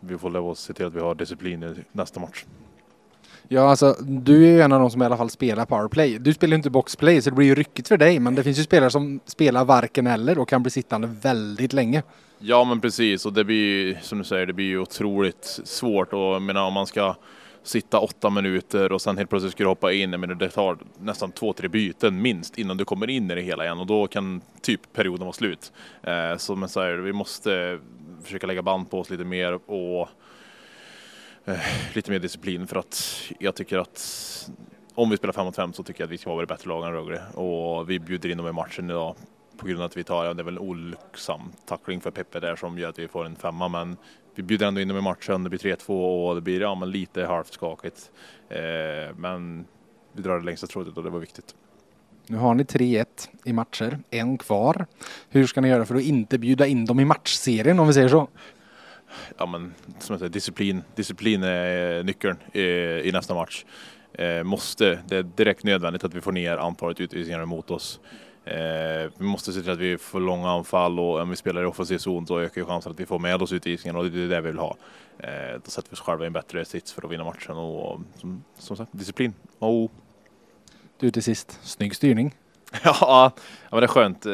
vi 0.00 0.18
får 0.18 0.30
lov 0.30 0.50
att 0.50 0.58
se 0.58 0.72
till 0.72 0.86
att 0.86 0.94
vi 0.94 1.00
har 1.00 1.14
disciplin 1.14 1.62
i 1.62 1.74
nästa 1.92 2.20
match. 2.20 2.44
Ja, 3.48 3.70
alltså 3.70 3.96
du 4.00 4.44
är 4.44 4.50
ju 4.50 4.60
en 4.60 4.72
av 4.72 4.80
de 4.80 4.90
som 4.90 5.02
i 5.02 5.04
alla 5.04 5.16
fall 5.16 5.30
spelar 5.30 5.64
powerplay. 5.64 6.18
Du 6.18 6.34
spelar 6.34 6.50
ju 6.50 6.56
inte 6.56 6.70
boxplay 6.70 7.22
så 7.22 7.30
det 7.30 7.36
blir 7.36 7.46
ju 7.46 7.54
ryckigt 7.54 7.88
för 7.88 7.96
dig 7.96 8.18
men 8.18 8.34
det 8.34 8.42
finns 8.42 8.58
ju 8.58 8.62
spelare 8.62 8.90
som 8.90 9.20
spelar 9.24 9.64
varken 9.64 10.06
eller 10.06 10.38
och 10.38 10.48
kan 10.48 10.62
bli 10.62 10.70
sittande 10.70 11.08
väldigt 11.22 11.72
länge. 11.72 12.02
Ja 12.38 12.64
men 12.64 12.80
precis 12.80 13.26
och 13.26 13.32
det 13.32 13.44
blir 13.44 13.56
ju 13.56 13.96
som 14.02 14.18
du 14.18 14.24
säger 14.24 14.46
det 14.46 14.52
blir 14.52 14.66
ju 14.66 14.78
otroligt 14.78 15.60
svårt 15.64 16.12
och 16.12 16.20
jag 16.20 16.42
menar 16.42 16.62
om 16.62 16.72
man 16.72 16.86
ska 16.86 17.14
sitta 17.62 17.98
åtta 17.98 18.30
minuter 18.30 18.92
och 18.92 19.02
sen 19.02 19.18
helt 19.18 19.30
plötsligt 19.30 19.52
ska 19.52 19.64
du 19.64 19.68
hoppa 19.68 19.92
in. 19.92 20.10
Men 20.10 20.38
det 20.38 20.48
tar 20.48 20.78
nästan 20.98 21.32
två, 21.32 21.52
tre 21.52 21.68
byten 21.68 22.22
minst 22.22 22.58
innan 22.58 22.76
du 22.76 22.84
kommer 22.84 23.10
in 23.10 23.30
i 23.30 23.34
det 23.34 23.40
hela 23.40 23.64
igen 23.64 23.78
och 23.78 23.86
då 23.86 24.06
kan 24.06 24.40
typ 24.60 24.92
perioden 24.92 25.26
vara 25.26 25.32
slut. 25.32 25.72
Eh, 26.02 26.36
så 26.36 26.56
men 26.56 26.68
så 26.68 26.80
här, 26.80 26.92
vi 26.92 27.12
måste 27.12 27.78
försöka 28.24 28.46
lägga 28.46 28.62
band 28.62 28.90
på 28.90 29.00
oss 29.00 29.10
lite 29.10 29.24
mer 29.24 29.70
och 29.70 30.08
Eh, 31.44 31.58
lite 31.94 32.10
mer 32.10 32.18
disciplin 32.18 32.66
för 32.66 32.76
att 32.76 33.22
jag 33.38 33.54
tycker 33.54 33.78
att 33.78 34.50
om 34.94 35.10
vi 35.10 35.16
spelar 35.16 35.32
5 35.32 35.44
mot 35.44 35.56
5 35.56 35.72
så 35.72 35.82
tycker 35.82 36.00
jag 36.00 36.06
att 36.06 36.12
vi 36.12 36.18
ska 36.18 36.34
vara 36.34 36.46
bättre 36.46 36.68
lag 36.68 36.86
än 36.86 36.92
Rögle 36.92 37.22
och 37.34 37.90
vi 37.90 37.98
bjuder 37.98 38.28
in 38.28 38.36
dem 38.36 38.46
i 38.46 38.52
matchen 38.52 38.90
idag 38.90 39.16
på 39.56 39.66
grund 39.66 39.80
av 39.80 39.86
att 39.86 39.96
vi 39.96 40.04
tar, 40.04 40.24
ja, 40.24 40.34
det 40.34 40.42
är 40.42 40.44
väl 40.44 40.56
en 40.56 40.62
olycksam 40.62 41.40
tackling 41.66 42.00
för 42.00 42.10
Peppe 42.10 42.40
där 42.40 42.56
som 42.56 42.78
gör 42.78 42.88
att 42.88 42.98
vi 42.98 43.08
får 43.08 43.24
en 43.26 43.36
femma 43.36 43.68
men 43.68 43.96
vi 44.34 44.42
bjuder 44.42 44.66
ändå 44.66 44.80
in 44.80 44.88
dem 44.88 44.98
i 44.98 45.00
matchen, 45.00 45.44
det 45.44 45.50
blir 45.50 45.58
3-2 45.58 46.28
och 46.28 46.34
det 46.34 46.40
blir 46.40 46.60
ja, 46.60 46.74
men 46.74 46.90
lite 46.90 47.24
halvt 47.24 47.52
skakigt. 47.52 48.10
Eh, 48.48 49.16
men 49.16 49.64
vi 50.12 50.22
drar 50.22 50.38
det 50.38 50.44
längsta 50.44 50.66
trådet 50.66 50.96
och 50.96 51.02
det 51.02 51.10
var 51.10 51.18
viktigt. 51.18 51.54
Nu 52.26 52.36
har 52.36 52.54
ni 52.54 52.62
3-1 52.62 53.06
i 53.44 53.52
matcher, 53.52 53.98
en 54.10 54.38
kvar. 54.38 54.86
Hur 55.28 55.46
ska 55.46 55.60
ni 55.60 55.68
göra 55.68 55.84
för 55.84 55.94
att 55.94 56.02
inte 56.02 56.38
bjuda 56.38 56.66
in 56.66 56.84
dem 56.84 57.00
i 57.00 57.04
matchserien 57.04 57.80
om 57.80 57.86
vi 57.86 57.92
säger 57.92 58.08
så? 58.08 58.28
Ja 59.38 59.46
men 59.46 59.74
som 59.98 60.12
jag 60.12 60.18
säger, 60.18 60.32
disciplin, 60.32 60.82
disciplin 60.94 61.42
är 61.42 62.02
nyckeln 62.02 62.36
i, 62.52 62.62
i 63.08 63.10
nästa 63.12 63.34
match. 63.34 63.64
Eh, 64.12 64.42
måste, 64.42 64.98
det 65.08 65.16
är 65.16 65.22
direkt 65.22 65.64
nödvändigt 65.64 66.04
att 66.04 66.14
vi 66.14 66.20
får 66.20 66.32
ner 66.32 66.56
antalet 66.56 67.00
utvisningar 67.00 67.44
mot 67.44 67.70
oss. 67.70 68.00
Eh, 68.44 69.10
vi 69.18 69.24
måste 69.24 69.52
se 69.52 69.60
till 69.60 69.70
att 69.70 69.78
vi 69.78 69.98
får 69.98 70.20
långa 70.20 70.50
anfall 70.50 71.00
och 71.00 71.20
om 71.20 71.30
vi 71.30 71.36
spelar 71.36 71.62
i 71.62 71.64
offensiv 71.64 71.98
zon 71.98 72.26
så 72.26 72.40
ökar 72.40 72.60
ju 72.60 72.66
chansen 72.66 72.92
att 72.92 73.00
vi 73.00 73.06
får 73.06 73.18
med 73.18 73.42
oss 73.42 73.52
utvisningen 73.52 73.96
och 73.96 74.10
det 74.10 74.22
är 74.22 74.28
det 74.28 74.40
vi 74.40 74.50
vill 74.50 74.58
ha. 74.58 74.76
Eh, 75.18 75.60
då 75.64 75.70
sätter 75.70 75.90
vi 75.90 75.94
oss 75.94 76.00
själva 76.00 76.24
i 76.24 76.26
en 76.26 76.32
bättre 76.32 76.64
sits 76.64 76.92
för 76.92 77.06
att 77.06 77.12
vinna 77.12 77.24
matchen 77.24 77.56
och 77.56 78.00
som, 78.16 78.44
som 78.58 78.76
sagt 78.76 78.90
disciplin. 78.92 79.34
Oh. 79.58 79.90
Du 80.98 81.10
till 81.10 81.22
sist, 81.22 81.58
snygg 81.62 81.96
styrning. 81.96 82.34
ja, 82.84 83.32
men 83.70 83.80
det 83.80 83.86
är 83.86 83.88
skönt. 83.88 84.26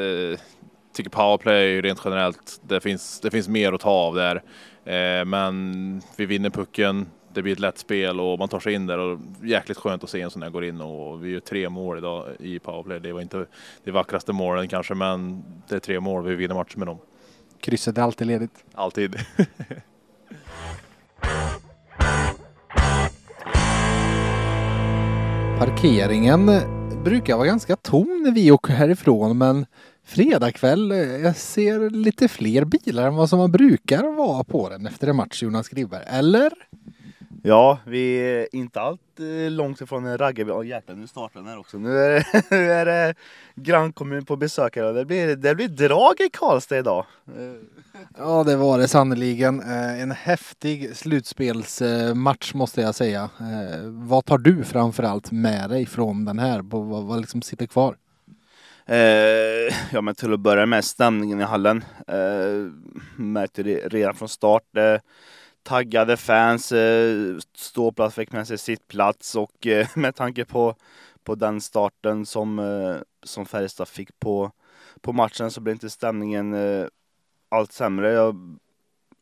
Tycker 0.99 1.11
powerplay 1.11 1.83
rent 1.83 2.01
generellt, 2.05 2.61
det 2.63 2.81
finns, 2.81 3.21
det 3.21 3.31
finns 3.31 3.49
mer 3.49 3.73
att 3.73 3.81
ta 3.81 3.91
av 3.91 4.15
där. 4.15 4.43
Eh, 4.85 5.25
men 5.25 6.03
vi 6.17 6.27
vinner 6.27 6.51
pucken, 6.51 7.07
det 7.35 7.43
blir 7.43 7.53
ett 7.53 7.59
lätt 7.59 7.79
spel 7.79 8.21
och 8.21 8.39
man 8.39 8.49
tar 8.49 8.61
sig 8.61 8.75
in 8.75 8.87
där 8.87 8.99
och 8.99 9.19
jäkligt 9.43 9.79
skönt 9.79 10.05
att 10.05 10.11
se 10.11 10.21
en 10.21 10.31
sån 10.31 10.43
här 10.43 10.51
går 10.51 10.65
in 10.65 10.81
och 10.81 11.25
vi 11.25 11.31
gör 11.31 11.41
tre 11.41 11.69
mål 11.69 11.99
idag 11.99 12.27
i 12.41 12.59
powerplay. 12.59 13.01
Det 13.01 13.13
var 13.13 13.21
inte 13.21 13.47
det 13.85 13.91
vackraste 13.91 14.33
målen 14.33 14.69
kanske 14.69 14.95
men 14.95 15.45
det 15.69 15.75
är 15.75 15.81
tre 15.81 16.01
mål, 16.01 16.25
vi 16.25 16.35
vinner 16.35 16.55
matchen 16.55 16.79
med 16.79 16.89
dem. 16.89 16.99
Krysset 17.61 17.99
är 17.99 18.03
alltid 18.03 18.27
ledigt. 18.27 18.65
Alltid. 18.75 19.17
Parkeringen 25.59 26.51
brukar 27.05 27.37
vara 27.37 27.47
ganska 27.47 27.77
tom 27.77 28.23
när 28.25 28.33
vi 28.33 28.51
åker 28.51 28.73
härifrån 28.73 29.39
men 29.39 29.67
fredag 30.09 30.53
kväll, 30.53 30.91
jag 31.23 31.37
ser 31.37 31.91
lite 31.91 32.29
fler 32.29 32.65
bilar 32.65 33.07
än 33.07 33.15
vad 33.15 33.29
som 33.29 33.53
brukar 33.53 34.17
vara 34.17 34.45
på 34.45 34.69
den 34.69 34.87
efter 34.87 35.09
en 35.09 35.17
match 35.17 35.43
Jonas 35.43 35.69
Gribberg, 35.69 36.05
eller? 36.07 36.53
Ja, 37.43 37.79
vi 37.87 38.17
är 38.17 38.49
inte 38.53 38.81
allt 38.81 39.01
eh, 39.21 39.51
långt 39.51 39.81
ifrån 39.81 40.07
en 40.07 40.19
raggarbil. 40.19 40.55
Åh 40.55 40.67
jäklar, 40.67 40.97
nu 40.97 41.07
startar 41.07 41.41
den 41.41 41.49
här 41.49 41.59
också. 41.59 41.79
Nu 41.79 41.99
är 41.99 42.11
det, 42.11 42.43
nu 42.51 42.73
är 42.73 42.87
det 42.87 43.15
grannkommun 43.55 44.25
på 44.25 44.37
besök 44.37 44.77
här. 44.77 44.93
Det 44.93 45.05
blir, 45.05 45.37
det 45.37 45.55
blir 45.55 45.69
drag 45.69 46.21
i 46.21 46.31
Karlstad 46.33 46.79
idag. 46.79 47.07
Ja, 48.19 48.45
det 48.45 48.57
var 48.57 48.79
det 48.79 48.89
sannerligen. 48.89 49.61
Eh, 49.61 50.03
en 50.03 50.11
häftig 50.11 50.97
slutspelsmatch 50.97 52.55
måste 52.55 52.81
jag 52.81 52.95
säga. 52.95 53.31
Eh, 53.41 53.81
vad 53.85 54.25
tar 54.25 54.39
du 54.39 54.65
framförallt 54.65 55.31
med 55.31 55.71
dig 55.71 55.87
från 55.87 56.25
den 56.25 56.39
här? 56.39 56.61
Vad, 56.63 57.05
vad 57.07 57.21
liksom 57.21 57.43
sitter 57.43 57.67
kvar? 57.67 57.97
Eh, 58.89 59.75
ja, 59.93 60.01
men 60.01 60.15
till 60.15 60.33
att 60.33 60.41
börja 60.41 60.67
med 60.67 60.85
stämningen 60.85 61.41
i 61.41 61.45
hallen. 61.45 61.85
Eh, 62.07 62.73
märkte 63.17 63.63
det 63.63 63.89
redan 63.89 64.15
från 64.15 64.29
start. 64.29 64.77
Eh, 64.77 65.01
taggade 65.63 66.17
fans, 66.17 66.73
eh, 66.73 67.37
ståplats 67.55 68.15
fick 68.15 68.33
med 68.33 68.47
sig 68.47 68.59
sitt 68.59 68.89
plats 68.89 69.35
och 69.35 69.67
eh, 69.67 69.87
med 69.97 70.15
tanke 70.15 70.45
på, 70.45 70.75
på 71.25 71.35
den 71.35 71.61
starten 71.61 72.27
som, 72.27 72.59
eh, 72.59 72.97
som 73.23 73.47
Färjestad 73.47 73.89
fick 73.89 74.19
på, 74.19 74.53
på 75.01 75.13
matchen 75.13 75.51
så 75.51 75.61
blev 75.61 75.75
inte 75.75 75.91
stämningen 75.91 76.55
eh, 76.55 76.87
allt 77.49 77.73
sämre. 77.73 78.13
Jag, 78.13 78.59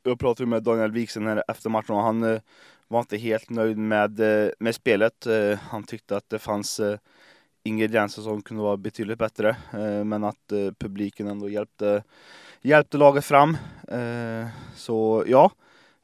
jag 0.03 0.19
pratade 0.19 0.49
med 0.49 0.63
Daniel 0.63 0.93
Wiksen 0.93 1.27
här 1.27 1.43
efter 1.49 1.71
matchen 1.71 1.95
och 1.95 2.03
han 2.03 2.23
eh, 2.23 2.41
var 2.89 3.01
inte 3.01 3.17
helt 3.17 3.51
nöjd 3.51 3.79
med, 3.79 4.21
eh, 4.21 4.51
med 4.59 4.75
spelet. 4.75 5.27
Han 5.71 5.83
tyckte 5.83 6.17
att 6.17 6.29
det 6.29 6.39
fanns 6.39 6.81
ingredienser 7.67 8.23
som 8.23 8.43
kunde 8.43 8.63
vara 8.63 8.77
betydligt 8.77 9.19
bättre 9.19 9.57
eh, 9.73 10.05
men 10.05 10.25
att 10.25 10.53
eh, 10.53 10.73
publiken 10.79 11.27
ändå 11.27 11.49
hjälpte, 11.49 12.03
hjälpte 12.63 12.97
laget 12.99 13.25
fram. 13.25 13.57
Eh, 13.89 14.47
så 14.75 15.25
ja, 15.27 15.51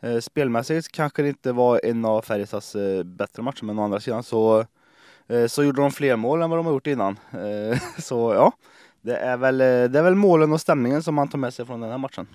Eh, 0.02 0.19
spelmässigt 0.19 0.92
kanske 0.92 1.23
det 1.23 1.28
inte 1.28 1.52
var 1.52 1.81
en 1.85 2.04
av 2.04 2.23
Färjestads 2.23 2.75
eh, 2.75 3.02
bättre 3.02 3.42
matcher, 3.42 3.64
men 3.64 3.78
å 3.78 3.85
andra 3.85 4.00
sidan 4.00 4.23
så, 4.23 4.66
eh, 5.28 5.47
så 5.47 5.64
gjorde 5.64 5.83
de 5.83 5.90
fler 5.90 6.16
mål 6.16 6.42
än 6.42 6.50
vad 6.50 6.59
de 6.59 6.66
har 6.66 6.73
gjort 6.73 6.87
innan. 6.87 7.19
Så 7.99 8.35
ja, 8.35 8.52
det 9.00 9.16
är, 9.16 9.37
väl, 9.37 9.59
det 9.59 9.99
är 9.99 10.02
väl 10.02 10.14
målen 10.14 10.52
och 10.52 10.61
stämningen 10.61 11.02
som 11.02 11.14
man 11.14 11.28
tar 11.28 11.38
med 11.38 11.54
sig 11.54 11.66
från 11.66 11.81
den 11.81 11.90
här 11.90 11.99
matchen. 11.99 12.26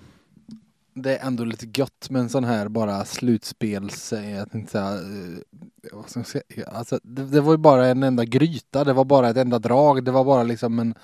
Det 1.02 1.16
är 1.16 1.26
ändå 1.26 1.44
lite 1.44 1.80
gött 1.80 2.10
med 2.10 2.22
en 2.22 2.28
sån 2.28 2.44
här 2.44 2.68
bara 2.68 3.04
slutspels, 3.04 4.12
eh, 4.12 4.30
jag 4.30 4.50
tänkte 4.50 4.72
säga, 4.72 4.92
eh, 4.92 5.38
vad 5.92 6.10
ska 6.10 6.20
jag 6.20 6.26
säga? 6.26 6.68
Alltså, 6.68 7.00
det, 7.02 7.24
det 7.24 7.40
var 7.40 7.52
ju 7.52 7.58
bara 7.58 7.86
en 7.86 8.02
enda 8.02 8.24
gryta, 8.24 8.84
det 8.84 8.92
var 8.92 9.04
bara 9.04 9.28
ett 9.28 9.36
enda 9.36 9.58
drag, 9.58 10.04
det 10.04 10.10
var 10.10 10.24
bara 10.24 10.42
liksom 10.42 10.78
en 10.78 10.94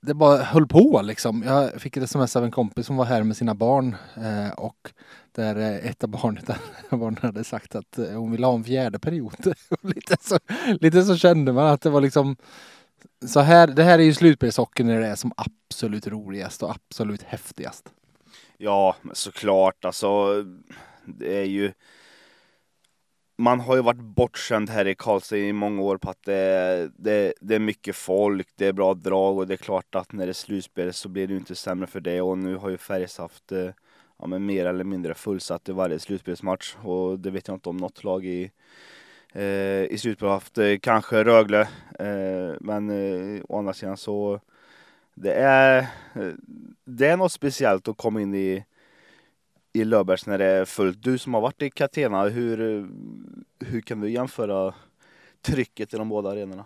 det 0.00 0.14
bara 0.14 0.42
höll 0.42 0.66
på 0.66 1.02
liksom. 1.04 1.42
Jag 1.42 1.80
fick 1.80 1.96
ett 1.96 2.02
sms 2.02 2.36
av 2.36 2.44
en 2.44 2.50
kompis 2.50 2.86
som 2.86 2.96
var 2.96 3.04
här 3.04 3.22
med 3.22 3.36
sina 3.36 3.54
barn 3.54 3.96
eh, 4.14 4.52
och 4.52 4.92
där 5.32 5.56
eh, 5.56 5.90
ett 5.90 6.04
av 6.04 6.10
barnen, 6.10 6.44
barnet 6.90 7.22
hade 7.22 7.44
sagt 7.44 7.74
att 7.74 7.98
hon 8.14 8.30
ville 8.30 8.46
ha 8.46 8.54
en 8.54 8.64
fjärde 8.64 8.98
period. 8.98 9.54
lite, 9.82 10.16
så, 10.20 10.38
lite 10.80 11.02
så 11.02 11.16
kände 11.16 11.52
man 11.52 11.66
att 11.66 11.80
det 11.80 11.90
var 11.90 12.00
liksom 12.00 12.36
så 13.26 13.40
här, 13.40 13.66
det 13.66 13.82
här 13.82 13.98
är 13.98 14.02
ju 14.02 14.14
slutspelshockeyn 14.14 14.86
när 14.86 15.00
det 15.00 15.06
är 15.06 15.14
som 15.14 15.32
absolut 15.36 16.06
roligast 16.06 16.62
och 16.62 16.70
absolut 16.70 17.22
häftigast. 17.22 17.88
Ja, 18.58 18.96
såklart 19.12 19.84
alltså. 19.84 20.42
Det 21.04 21.38
är 21.38 21.44
ju 21.44 21.72
man 23.38 23.60
har 23.60 23.76
ju 23.76 23.82
varit 23.82 24.00
bortskämd 24.00 24.70
här 24.70 24.86
i 24.86 24.94
Karlstad 24.94 25.36
i 25.36 25.52
många 25.52 25.82
år 25.82 25.96
på 25.96 26.10
att 26.10 26.22
det, 26.22 26.90
det, 26.96 27.32
det, 27.40 27.54
är 27.54 27.58
mycket 27.58 27.96
folk, 27.96 28.48
det 28.56 28.66
är 28.66 28.72
bra 28.72 28.94
drag 28.94 29.38
och 29.38 29.46
det 29.46 29.54
är 29.54 29.58
klart 29.58 29.94
att 29.94 30.12
när 30.12 30.26
det 30.26 30.30
är 30.30 30.34
slutspel 30.34 30.92
så 30.92 31.08
blir 31.08 31.26
det 31.26 31.32
ju 31.32 31.38
inte 31.38 31.54
sämre 31.54 31.86
för 31.86 32.00
det 32.00 32.20
och 32.20 32.38
nu 32.38 32.56
har 32.56 32.68
ju 32.70 32.78
Färjestad 32.78 33.24
haft 33.24 33.52
eh, 33.52 33.70
ja, 34.18 34.26
men 34.26 34.46
mer 34.46 34.66
eller 34.66 34.84
mindre 34.84 35.14
fullsatt 35.14 35.68
i 35.68 35.72
varje 35.72 35.98
slutspelsmatch 35.98 36.76
och 36.82 37.18
det 37.18 37.30
vet 37.30 37.48
jag 37.48 37.56
inte 37.56 37.68
om 37.68 37.76
något 37.76 38.04
lag 38.04 38.24
i 38.24 38.50
eh, 39.32 39.84
i 39.84 39.98
slutspelet 39.98 40.28
har 40.28 40.30
haft 40.30 40.58
eh, 40.58 40.78
kanske 40.82 41.24
Rögle 41.24 41.60
eh, 41.98 42.54
men 42.60 42.90
eh, 42.90 43.42
å 43.48 43.58
andra 43.58 43.72
sidan 43.72 43.96
så 43.96 44.40
det 45.16 45.34
är, 45.34 45.86
det 46.84 47.06
är 47.06 47.16
något 47.16 47.32
speciellt 47.32 47.88
att 47.88 47.96
komma 47.96 48.20
in 48.20 48.34
i 48.34 48.64
i 49.72 49.84
Löfbergs 49.84 50.26
när 50.26 50.38
det 50.38 50.44
är 50.44 50.64
fullt. 50.64 51.02
Du 51.02 51.18
som 51.18 51.34
har 51.34 51.40
varit 51.40 51.62
i 51.62 51.70
Catena, 51.70 52.24
hur, 52.24 52.88
hur 53.60 53.80
kan 53.80 54.00
du 54.00 54.10
jämföra 54.10 54.74
trycket 55.42 55.94
i 55.94 55.96
de 55.96 56.08
båda 56.08 56.30
arenorna? 56.30 56.64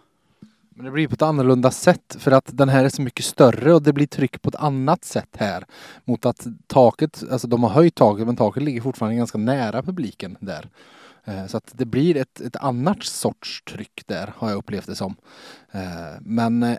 Men 0.70 0.84
det 0.84 0.90
blir 0.90 1.08
på 1.08 1.14
ett 1.14 1.22
annorlunda 1.22 1.70
sätt 1.70 2.16
för 2.18 2.30
att 2.30 2.44
den 2.52 2.68
här 2.68 2.84
är 2.84 2.88
så 2.88 3.02
mycket 3.02 3.24
större 3.24 3.74
och 3.74 3.82
det 3.82 3.92
blir 3.92 4.06
tryck 4.06 4.42
på 4.42 4.48
ett 4.48 4.54
annat 4.54 5.04
sätt 5.04 5.28
här. 5.38 5.64
Mot 6.04 6.26
att 6.26 6.46
taket, 6.66 7.22
alltså 7.30 7.48
de 7.48 7.62
har 7.62 7.70
höjt 7.70 7.94
taket 7.94 8.26
men 8.26 8.36
taket 8.36 8.62
ligger 8.62 8.80
fortfarande 8.80 9.16
ganska 9.16 9.38
nära 9.38 9.82
publiken 9.82 10.36
där. 10.40 10.68
Eh, 11.24 11.46
så 11.46 11.56
att 11.56 11.72
det 11.72 11.84
blir 11.84 12.16
ett, 12.16 12.40
ett 12.40 12.56
annat 12.56 13.02
sorts 13.02 13.62
tryck 13.62 14.02
där 14.06 14.32
har 14.36 14.48
jag 14.48 14.58
upplevt 14.58 14.86
det 14.86 14.96
som. 14.96 15.16
Eh, 15.70 16.20
men 16.20 16.62
eh, 16.62 16.76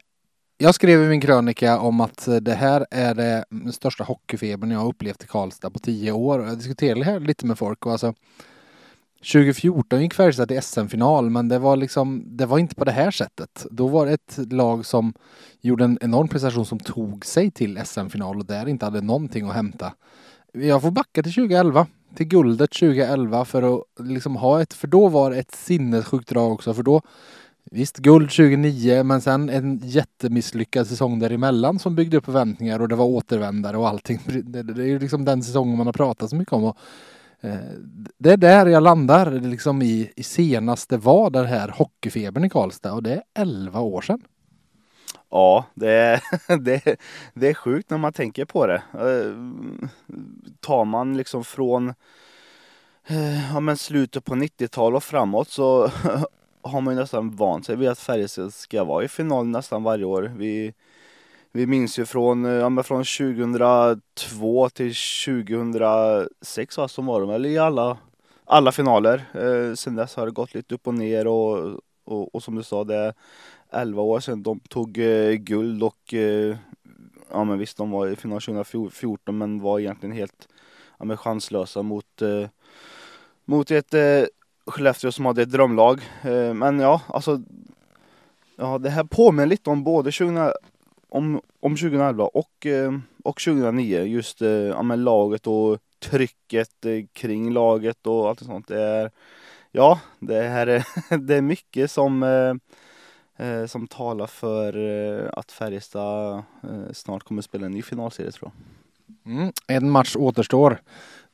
jag 0.61 0.75
skrev 0.75 1.03
i 1.03 1.07
min 1.07 1.21
krönika 1.21 1.79
om 1.79 2.01
att 2.01 2.27
eh, 2.27 2.35
det 2.35 2.53
här 2.53 2.85
är 2.91 3.15
det 3.15 3.45
största 3.73 4.03
hockeyfebern 4.03 4.71
jag 4.71 4.79
har 4.79 4.87
upplevt 4.87 5.23
i 5.23 5.27
Karlstad 5.27 5.69
på 5.69 5.79
tio 5.79 6.11
år. 6.11 6.45
Jag 6.45 6.57
diskuterade 6.57 6.99
det 6.99 7.05
här 7.05 7.19
lite 7.19 7.45
med 7.45 7.57
folk 7.57 7.85
och 7.85 7.91
alltså 7.91 8.13
2014 9.33 10.01
gick 10.01 10.13
Färjestad 10.13 10.47
till 10.47 10.61
SM-final 10.61 11.29
men 11.29 11.47
det 11.47 11.59
var 11.59 11.75
liksom, 11.75 12.23
det 12.25 12.45
var 12.45 12.57
inte 12.57 12.75
på 12.75 12.85
det 12.85 12.91
här 12.91 13.11
sättet. 13.11 13.65
Då 13.71 13.87
var 13.87 14.05
det 14.05 14.13
ett 14.13 14.53
lag 14.53 14.85
som 14.85 15.13
gjorde 15.61 15.83
en 15.83 15.97
enorm 16.01 16.27
prestation 16.27 16.65
som 16.65 16.79
tog 16.79 17.25
sig 17.25 17.51
till 17.51 17.81
SM-final 17.85 18.39
och 18.39 18.45
där 18.45 18.67
inte 18.67 18.85
hade 18.85 19.01
någonting 19.01 19.47
att 19.47 19.55
hämta. 19.55 19.93
Jag 20.53 20.81
får 20.81 20.91
backa 20.91 21.23
till 21.23 21.33
2011, 21.33 21.87
till 22.15 22.27
guldet 22.27 22.71
2011 22.71 23.45
för 23.45 23.75
att 23.75 23.83
liksom 23.99 24.35
ha 24.35 24.61
ett, 24.61 24.73
för 24.73 24.87
då 24.87 25.07
var 25.07 25.31
det 25.31 25.37
ett 25.37 25.55
sinnessjukt 25.55 26.29
drag 26.29 26.51
också 26.51 26.73
för 26.73 26.83
då 26.83 27.01
Visst, 27.73 27.97
guld 27.97 28.29
2009 28.29 29.03
men 29.03 29.21
sen 29.21 29.49
en 29.49 29.79
jättemisslyckad 29.83 30.87
säsong 30.87 31.19
däremellan 31.19 31.79
som 31.79 31.95
byggde 31.95 32.17
upp 32.17 32.25
förväntningar 32.25 32.79
och 32.79 32.87
det 32.87 32.95
var 32.95 33.05
återvändare 33.05 33.77
och 33.77 33.87
allting. 33.87 34.19
Det, 34.25 34.63
det 34.63 34.83
är 34.83 34.87
ju 34.87 34.99
liksom 34.99 35.25
den 35.25 35.43
säsongen 35.43 35.77
man 35.77 35.85
har 35.85 35.93
pratat 35.93 36.29
så 36.29 36.35
mycket 36.35 36.53
om. 36.53 36.63
Och, 36.63 36.77
eh, 37.41 37.55
det 38.17 38.31
är 38.31 38.37
där 38.37 38.65
jag 38.65 38.83
landar 38.83 39.31
liksom 39.31 39.81
i, 39.81 40.11
i 40.15 40.23
senaste 40.23 40.97
var 40.97 41.29
den 41.29 41.45
här 41.45 41.67
hockeyfebern 41.69 42.45
i 42.45 42.49
Karlstad 42.49 42.93
och 42.93 43.03
det 43.03 43.13
är 43.13 43.23
11 43.33 43.79
år 43.79 44.01
sedan. 44.01 44.21
Ja, 45.29 45.65
det 45.73 45.91
är, 45.91 46.21
det, 46.57 46.95
det 47.33 47.49
är 47.49 47.53
sjukt 47.53 47.89
när 47.89 47.97
man 47.97 48.13
tänker 48.13 48.45
på 48.45 48.67
det. 48.67 48.83
Eh, 48.93 49.33
tar 50.59 50.85
man 50.85 51.17
liksom 51.17 51.43
från 51.43 51.93
eh, 53.07 53.53
ja, 53.53 53.59
men 53.59 53.77
slutet 53.77 54.25
på 54.25 54.35
90-talet 54.35 54.97
och 54.97 55.03
framåt 55.03 55.49
så 55.49 55.91
har 56.63 56.81
man 56.81 56.93
ju 56.93 56.99
nästan 56.99 57.35
vant 57.35 57.65
sig 57.65 57.75
vid 57.75 57.89
att 57.89 57.99
Färjestad 57.99 58.53
ska 58.53 58.83
vara 58.83 59.03
i 59.03 59.07
final 59.07 59.47
nästan 59.47 59.83
varje 59.83 60.05
år. 60.05 60.31
Vi, 60.37 60.73
vi 61.51 61.65
minns 61.65 61.99
ju 61.99 62.05
från, 62.05 62.45
eh, 62.45 62.51
ja, 62.51 62.69
men 62.69 62.83
från 62.83 63.03
2002 63.03 64.69
till 64.69 64.93
2006 65.25 66.77
va, 66.77 66.87
som 66.87 67.05
var 67.05 67.19
de 67.19 67.29
väl 67.29 67.45
i 67.45 67.57
alla, 67.57 67.97
alla 68.45 68.71
finaler. 68.71 69.25
Eh, 69.33 69.75
sen 69.75 69.95
dess 69.95 70.15
har 70.15 70.25
det 70.25 70.31
gått 70.31 70.53
lite 70.53 70.75
upp 70.75 70.87
och 70.87 70.93
ner 70.93 71.27
och, 71.27 71.79
och, 72.03 72.35
och 72.35 72.43
som 72.43 72.55
du 72.55 72.63
sa 72.63 72.83
det 72.83 72.95
är 72.95 73.13
11 73.71 74.01
år 74.01 74.19
sedan 74.19 74.43
de 74.43 74.59
tog 74.59 74.97
eh, 74.97 75.33
guld 75.33 75.83
och 75.83 76.13
eh, 76.13 76.57
ja 77.31 77.43
men 77.43 77.59
visst 77.59 77.77
de 77.77 77.91
var 77.91 78.07
i 78.07 78.15
final 78.15 78.41
2014 78.41 79.37
men 79.37 79.59
var 79.61 79.79
egentligen 79.79 80.15
helt 80.15 80.47
ja, 80.99 81.05
men 81.05 81.17
chanslösa 81.17 81.81
mot, 81.81 82.21
eh, 82.21 82.49
mot 83.45 83.71
ett 83.71 83.93
eh, 83.93 84.23
Skellefteå 84.65 85.11
som 85.11 85.25
hade 85.25 85.41
ett 85.41 85.51
drömlag. 85.51 86.01
Eh, 86.23 86.53
men 86.53 86.79
ja, 86.79 87.01
alltså. 87.07 87.41
Ja, 88.55 88.77
det 88.77 88.89
här 88.89 89.03
påminner 89.03 89.45
lite 89.45 89.69
om 89.69 89.83
både 89.83 90.11
20, 90.11 90.53
om, 91.09 91.41
om 91.59 91.75
2011 91.75 92.23
och, 92.23 92.65
eh, 92.65 92.91
och 93.23 93.39
2009. 93.41 94.03
Just 94.03 94.41
eh, 94.41 94.49
ja, 94.49 94.83
men 94.83 95.03
laget 95.03 95.47
och 95.47 95.79
trycket 95.99 96.85
kring 97.13 97.53
laget 97.53 98.07
och 98.07 98.29
allt 98.29 98.39
sånt. 98.39 98.67
Det 98.67 98.81
är, 98.81 99.11
ja, 99.71 99.99
det, 100.19 100.41
här 100.41 100.67
är, 100.67 100.85
det 101.17 101.35
är 101.35 101.41
mycket 101.41 101.91
som, 101.91 102.59
som 103.67 103.87
talar 103.87 104.27
för 104.27 104.73
att 105.39 105.51
Färjestad 105.51 106.43
snart 106.93 107.23
kommer 107.23 107.41
spela 107.41 107.65
en 107.65 107.71
ny 107.71 107.81
finalserie 107.81 108.31
tror 108.31 108.51
jag. 108.53 109.33
Mm, 109.33 109.51
en 109.67 109.89
match 109.89 110.15
återstår 110.15 110.81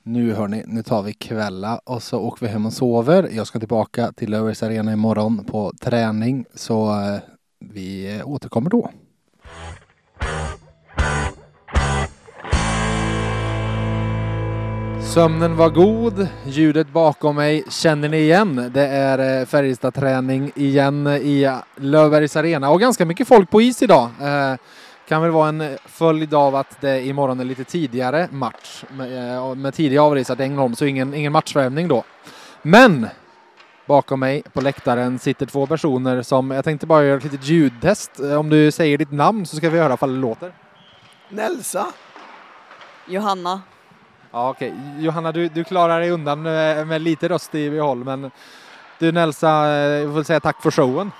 nu 0.08 0.34
hörni, 0.34 0.63
nu 0.67 0.84
tar 0.84 1.04
vi 1.04 1.13
kvälla 1.13 1.80
och 1.84 2.04
så 2.04 2.20
åker 2.20 2.46
vi 2.46 2.52
hem 2.52 2.65
och 2.65 2.74
sover. 2.74 3.30
Jag 3.32 3.48
ska 3.48 3.60
tillbaka 3.60 4.12
till 4.12 4.30
Lövers 4.30 4.63
Arena 4.63 4.93
imorgon 4.93 5.43
på 5.43 5.74
träning 5.82 6.46
så 6.54 6.89
eh, 6.89 7.20
vi 7.60 8.17
eh, 8.17 8.28
återkommer 8.28 8.70
då. 8.70 8.89
Sömnen 15.13 15.56
var 15.56 15.70
god, 15.70 16.28
ljudet 16.46 16.93
bakom 16.93 17.36
mig 17.36 17.63
känner 17.70 18.10
ni 18.10 18.17
igen. 18.17 18.72
Det 18.74 18.88
är 18.88 19.39
eh, 19.39 19.46
Färjestad-träning 19.46 20.52
igen 20.56 21.08
i 21.08 21.52
Löfbergs 21.76 22.36
Arena 22.36 22.70
och 22.70 22.80
ganska 22.80 23.06
mycket 23.06 23.28
folk 23.28 23.52
på 23.52 23.62
is 23.62 23.82
idag. 23.82 24.10
Kan 25.08 25.22
väl 25.22 25.32
vara 25.32 25.50
en 25.50 25.78
följd 25.86 26.34
av 26.34 26.56
att 26.56 26.82
det 26.82 27.06
imorgon 27.06 27.39
är 27.39 27.43
lite 27.43 27.63
tidigare 27.63 28.28
match 28.32 28.84
med, 28.89 29.38
eh, 29.38 29.56
med 29.56 29.74
tidig 29.74 29.98
avresat 29.98 30.39
Ängelholm, 30.39 30.76
så 30.76 30.86
ingen, 30.86 31.13
ingen 31.13 31.32
matchvärmning 31.32 31.88
då. 31.88 32.04
Men 32.62 33.08
bakom 33.86 34.20
mig 34.20 34.43
på 34.54 34.62
läktaren 34.62 35.20
sitter 35.20 35.46
två 35.46 35.67
personer 35.67 36.22
som 36.22 36.52
jag 36.52 36.65
tänkte 36.65 36.88
bara 36.88 37.04
göra 37.04 37.17
ett 37.17 37.24
litet 37.24 37.43
ljudtest. 37.46 38.20
Eh, 38.20 38.34
om 38.34 38.50
du 38.50 38.72
säger 38.72 38.98
ditt 38.98 39.12
namn 39.12 39.46
så 39.46 39.56
ska 39.56 39.70
vi 39.70 39.80
höra 39.80 39.93
ifall 39.93 40.13
det 40.13 40.20
låter. 40.20 40.54
Nelsa. 41.30 41.88
Johanna. 43.06 43.62
Ja, 44.32 44.50
okej. 44.50 44.72
Okay. 44.72 45.04
Johanna, 45.04 45.32
du, 45.32 45.48
du 45.48 45.63
klarar 45.63 46.00
dig 46.00 46.12
undan 46.12 46.41
med, 46.41 46.80
eh, 46.80 46.86
med 46.86 47.02
lite 47.02 47.30
röst 47.30 47.56
i 47.56 47.70
behåll, 47.70 48.04
men 48.04 48.32
du 49.00 49.12
Nelsa, 49.12 49.67
jag 49.67 50.13
får 50.13 50.24
säga 50.24 50.39
tack 50.39 50.62
för 50.62 50.72
showen. 50.72 51.12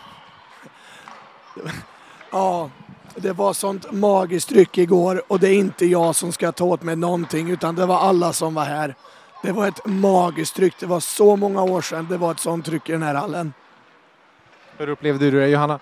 Ja, 2.32 2.70
det 3.18 3.34
var 3.34 3.54
sånt 3.54 3.92
magiskt 3.92 4.50
tryck 4.50 4.78
igår 4.78 5.22
och 5.28 5.40
det 5.40 5.50
är 5.50 5.54
inte 5.54 5.86
jag 5.86 6.16
som 6.16 6.32
ska 6.32 6.52
ta 6.52 6.66
åt 6.66 6.84
mig 6.84 6.96
någonting 6.96 7.50
utan 7.50 7.76
det 7.76 7.86
var 7.86 8.00
alla 8.00 8.34
som 8.34 8.54
var 8.54 8.66
här. 8.66 8.96
Det 9.44 9.52
var 9.52 9.68
ett 9.68 9.86
magiskt 9.86 10.56
tryck. 10.56 10.80
Det 10.80 10.86
var 10.86 11.00
så 11.00 11.36
många 11.36 11.64
år 11.64 11.82
sedan 11.82 12.08
det 12.10 12.18
var 12.18 12.32
ett 12.32 12.40
sånt 12.40 12.66
tryck 12.66 12.90
i 12.90 12.92
den 12.92 13.04
här 13.04 13.16
hallen. 13.16 13.54
Hur 14.78 14.90
upplevde 14.90 15.32
du 15.32 15.40
det 15.40 15.48
Johanna? 15.48 15.80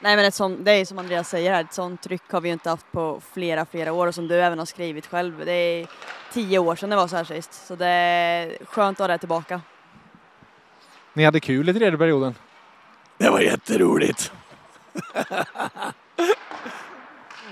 Nej 0.00 0.16
men 0.16 0.24
ett 0.24 0.34
sånt, 0.34 0.64
det 0.64 0.72
är 0.72 0.84
som 0.84 0.98
Andreas 0.98 1.28
säger 1.28 1.52
här, 1.52 1.64
ett 1.64 1.72
sånt 1.72 2.02
tryck 2.02 2.22
har 2.30 2.40
vi 2.40 2.48
inte 2.48 2.70
haft 2.70 2.92
på 2.92 3.20
flera, 3.32 3.66
flera 3.66 3.92
år 3.92 4.06
och 4.06 4.14
som 4.14 4.28
du 4.28 4.34
även 4.34 4.58
har 4.58 4.66
skrivit 4.66 5.06
själv. 5.06 5.44
Det 5.44 5.52
är 5.52 5.86
tio 6.32 6.58
år 6.58 6.76
sedan 6.76 6.90
det 6.90 6.96
var 6.96 7.08
så 7.08 7.16
här 7.16 7.24
sist. 7.24 7.66
Så 7.66 7.76
det 7.76 7.86
är 7.86 8.64
skönt 8.64 9.00
att 9.00 9.04
ha 9.04 9.08
det 9.08 9.18
tillbaka. 9.18 9.60
Ni 11.12 11.24
hade 11.24 11.40
kul 11.40 11.68
i 11.68 11.74
tredje 11.74 11.98
perioden? 11.98 12.34
Det 13.18 13.30
var 13.30 13.40
jätteroligt. 13.40 14.32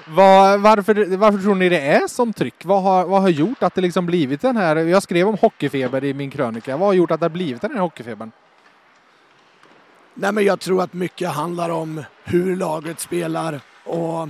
Var, 0.09 0.59
varför, 0.59 1.16
varför 1.16 1.38
tror 1.38 1.55
ni 1.55 1.69
det 1.69 1.81
är 1.81 2.09
som 2.09 2.33
tryck? 2.33 2.64
Vad 2.64 2.83
har, 2.83 3.05
vad 3.05 3.23
har 3.23 3.29
gjort 3.29 3.62
att 3.62 3.75
det 3.75 3.81
liksom 3.81 4.07
blivit 4.07 4.40
den 4.40 4.57
här, 4.57 4.77
jag 4.77 5.03
skrev 5.03 5.29
om 5.29 5.37
hockeyfeber 5.40 6.05
i 6.05 6.14
min 6.14 6.31
krönika, 6.31 6.77
vad 6.77 6.88
har 6.88 6.95
gjort 6.95 7.11
att 7.11 7.21
det 7.21 7.25
har 7.25 7.31
blivit 7.31 7.62
den 7.62 7.73
här 7.73 7.81
hockeyfebern? 7.81 8.33
Nej 10.14 10.33
men 10.33 10.45
jag 10.45 10.61
tror 10.61 10.83
att 10.83 10.92
mycket 10.92 11.31
handlar 11.31 11.71
om 11.71 12.05
hur 12.25 12.57
laget 12.57 13.01
spelar 13.01 13.61
och 13.85 14.29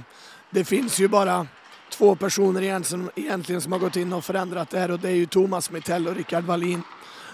det 0.50 0.64
finns 0.64 0.98
ju 0.98 1.08
bara 1.08 1.46
två 1.90 2.14
personer 2.14 2.62
egentligen, 2.62 3.60
som 3.60 3.72
har 3.72 3.78
gått 3.78 3.96
in 3.96 4.12
och 4.12 4.24
förändrat 4.24 4.70
det 4.70 4.78
här 4.78 4.90
och 4.90 4.98
det 4.98 5.08
är 5.08 5.14
ju 5.14 5.26
Thomas 5.26 5.70
Mittell 5.70 6.08
och 6.08 6.16
Rickard 6.16 6.44
Wallin. 6.44 6.82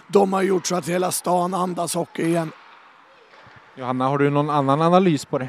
De 0.06 0.32
har 0.32 0.42
gjort 0.42 0.66
så 0.66 0.76
att 0.76 0.88
hela 0.88 1.10
stan 1.10 1.54
andas 1.54 1.94
hockey 1.94 2.22
igen. 2.22 2.52
Johanna, 3.74 4.08
har 4.08 4.18
du 4.18 4.30
någon 4.30 4.50
annan 4.50 4.82
analys 4.82 5.24
på 5.24 5.38
det? 5.38 5.48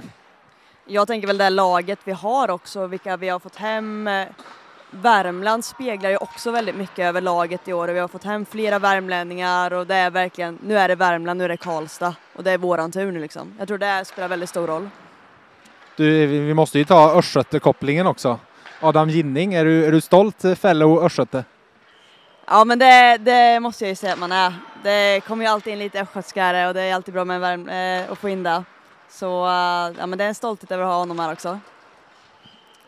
Jag 0.85 1.07
tänker 1.07 1.27
väl 1.27 1.37
det 1.37 1.49
laget 1.49 1.99
vi 2.03 2.11
har 2.11 2.49
också, 2.49 2.87
vilka 2.87 3.17
vi 3.17 3.29
har 3.29 3.39
fått 3.39 3.55
hem. 3.55 4.09
Värmland 4.91 5.65
speglar 5.65 6.09
ju 6.09 6.17
också 6.17 6.51
väldigt 6.51 6.75
mycket 6.75 6.99
över 6.99 7.21
laget 7.21 7.67
i 7.67 7.73
år 7.73 7.87
och 7.87 7.95
vi 7.95 7.99
har 7.99 8.07
fått 8.07 8.23
hem 8.23 8.45
flera 8.45 8.79
värmlänningar 8.79 9.73
och 9.73 9.87
det 9.87 9.95
är 9.95 10.09
verkligen, 10.09 10.59
nu 10.63 10.77
är 10.77 10.87
det 10.87 10.95
Värmland, 10.95 11.37
nu 11.37 11.43
är 11.43 11.49
det 11.49 11.57
Karlstad 11.57 12.15
och 12.35 12.43
det 12.43 12.51
är 12.51 12.57
våran 12.57 12.91
tur 12.91 13.11
nu 13.11 13.19
liksom. 13.19 13.53
Jag 13.59 13.67
tror 13.67 13.77
det 13.77 14.05
spelar 14.05 14.27
väldigt 14.27 14.49
stor 14.49 14.67
roll. 14.67 14.89
Du, 15.95 16.25
vi 16.25 16.53
måste 16.53 16.79
ju 16.79 16.85
ta 16.85 17.19
Östgöte-kopplingen 17.19 18.07
också. 18.07 18.39
Adam 18.79 19.09
Ginning, 19.09 19.53
är 19.53 19.65
du, 19.65 19.85
är 19.85 19.91
du 19.91 20.01
stolt 20.01 20.43
fellow 20.59 21.03
Östgöte? 21.03 21.43
Ja 22.47 22.65
men 22.65 22.79
det, 22.79 23.17
det, 23.17 23.59
måste 23.59 23.83
jag 23.83 23.89
ju 23.89 23.95
säga 23.95 24.13
att 24.13 24.19
man 24.19 24.31
är. 24.31 24.53
Det 24.83 25.21
kommer 25.27 25.45
ju 25.45 25.51
alltid 25.51 25.73
in 25.73 25.79
lite 25.79 26.01
östgötskare 26.01 26.67
och 26.67 26.73
det 26.73 26.81
är 26.81 26.95
alltid 26.95 27.13
bra 27.13 27.25
med 27.25 27.39
värm, 27.39 27.69
eh, 27.69 28.11
att 28.11 28.17
få 28.17 28.29
in 28.29 28.43
det. 28.43 28.63
Så 29.13 29.25
ja, 29.97 30.05
men 30.05 30.17
det 30.17 30.23
är 30.23 30.27
en 30.27 30.35
stolthet 30.35 30.71
över 30.71 30.83
att 30.83 30.89
ha 30.89 30.97
honom 30.97 31.19
här 31.19 31.31
också. 31.31 31.59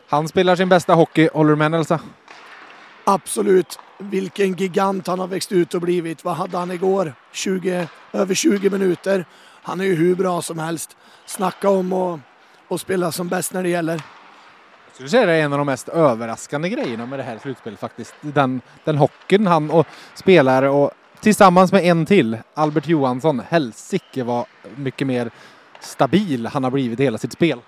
Han 0.08 0.28
spelar 0.28 0.56
sin 0.56 0.68
bästa 0.68 0.94
hockey, 0.94 1.28
håller 1.32 1.50
du 1.50 1.56
med 1.56 1.70
Nelsa? 1.70 2.00
Absolut. 3.04 3.78
Vilken 3.98 4.52
gigant 4.52 5.06
han 5.06 5.18
har 5.18 5.26
växt 5.26 5.52
ut 5.52 5.74
och 5.74 5.80
blivit. 5.80 6.24
Vad 6.24 6.36
hade 6.36 6.58
han 6.58 6.70
igår? 6.70 7.14
20, 7.32 7.88
över 8.12 8.34
20 8.34 8.70
minuter. 8.70 9.24
Han 9.62 9.80
är 9.80 9.84
ju 9.84 9.94
hur 9.94 10.14
bra 10.14 10.42
som 10.42 10.58
helst. 10.58 10.96
Snacka 11.26 11.68
om 11.68 11.92
att 11.92 12.20
och 12.68 12.80
spela 12.80 13.12
som 13.12 13.28
bäst 13.28 13.52
när 13.52 13.62
det 13.62 13.68
gäller. 13.68 13.92
Jag 13.94 14.94
skulle 14.94 15.08
säga 15.08 15.26
det 15.26 15.32
är 15.32 15.42
en 15.42 15.52
av 15.52 15.58
de 15.58 15.66
mest 15.66 15.88
överraskande 15.88 16.68
grejerna 16.68 17.06
med 17.06 17.18
det 17.18 17.22
här 17.22 17.38
slutspelet 17.38 17.80
faktiskt. 17.80 18.14
Den, 18.20 18.60
den 18.84 18.96
hockeyn 18.96 19.46
han 19.46 19.70
och 19.70 19.86
spelar 20.14 20.62
och 20.62 20.90
tillsammans 21.20 21.72
med 21.72 21.84
en 21.84 22.06
till, 22.06 22.38
Albert 22.54 22.86
Johansson, 22.86 23.42
helsike 23.48 24.24
vad 24.24 24.44
mycket 24.76 25.06
mer 25.06 25.30
stabil 25.80 26.46
han 26.46 26.64
har 26.64 26.70
blivit 26.70 27.00
i 27.00 27.02
hela 27.02 27.18
sitt 27.18 27.32
spel. 27.32 27.60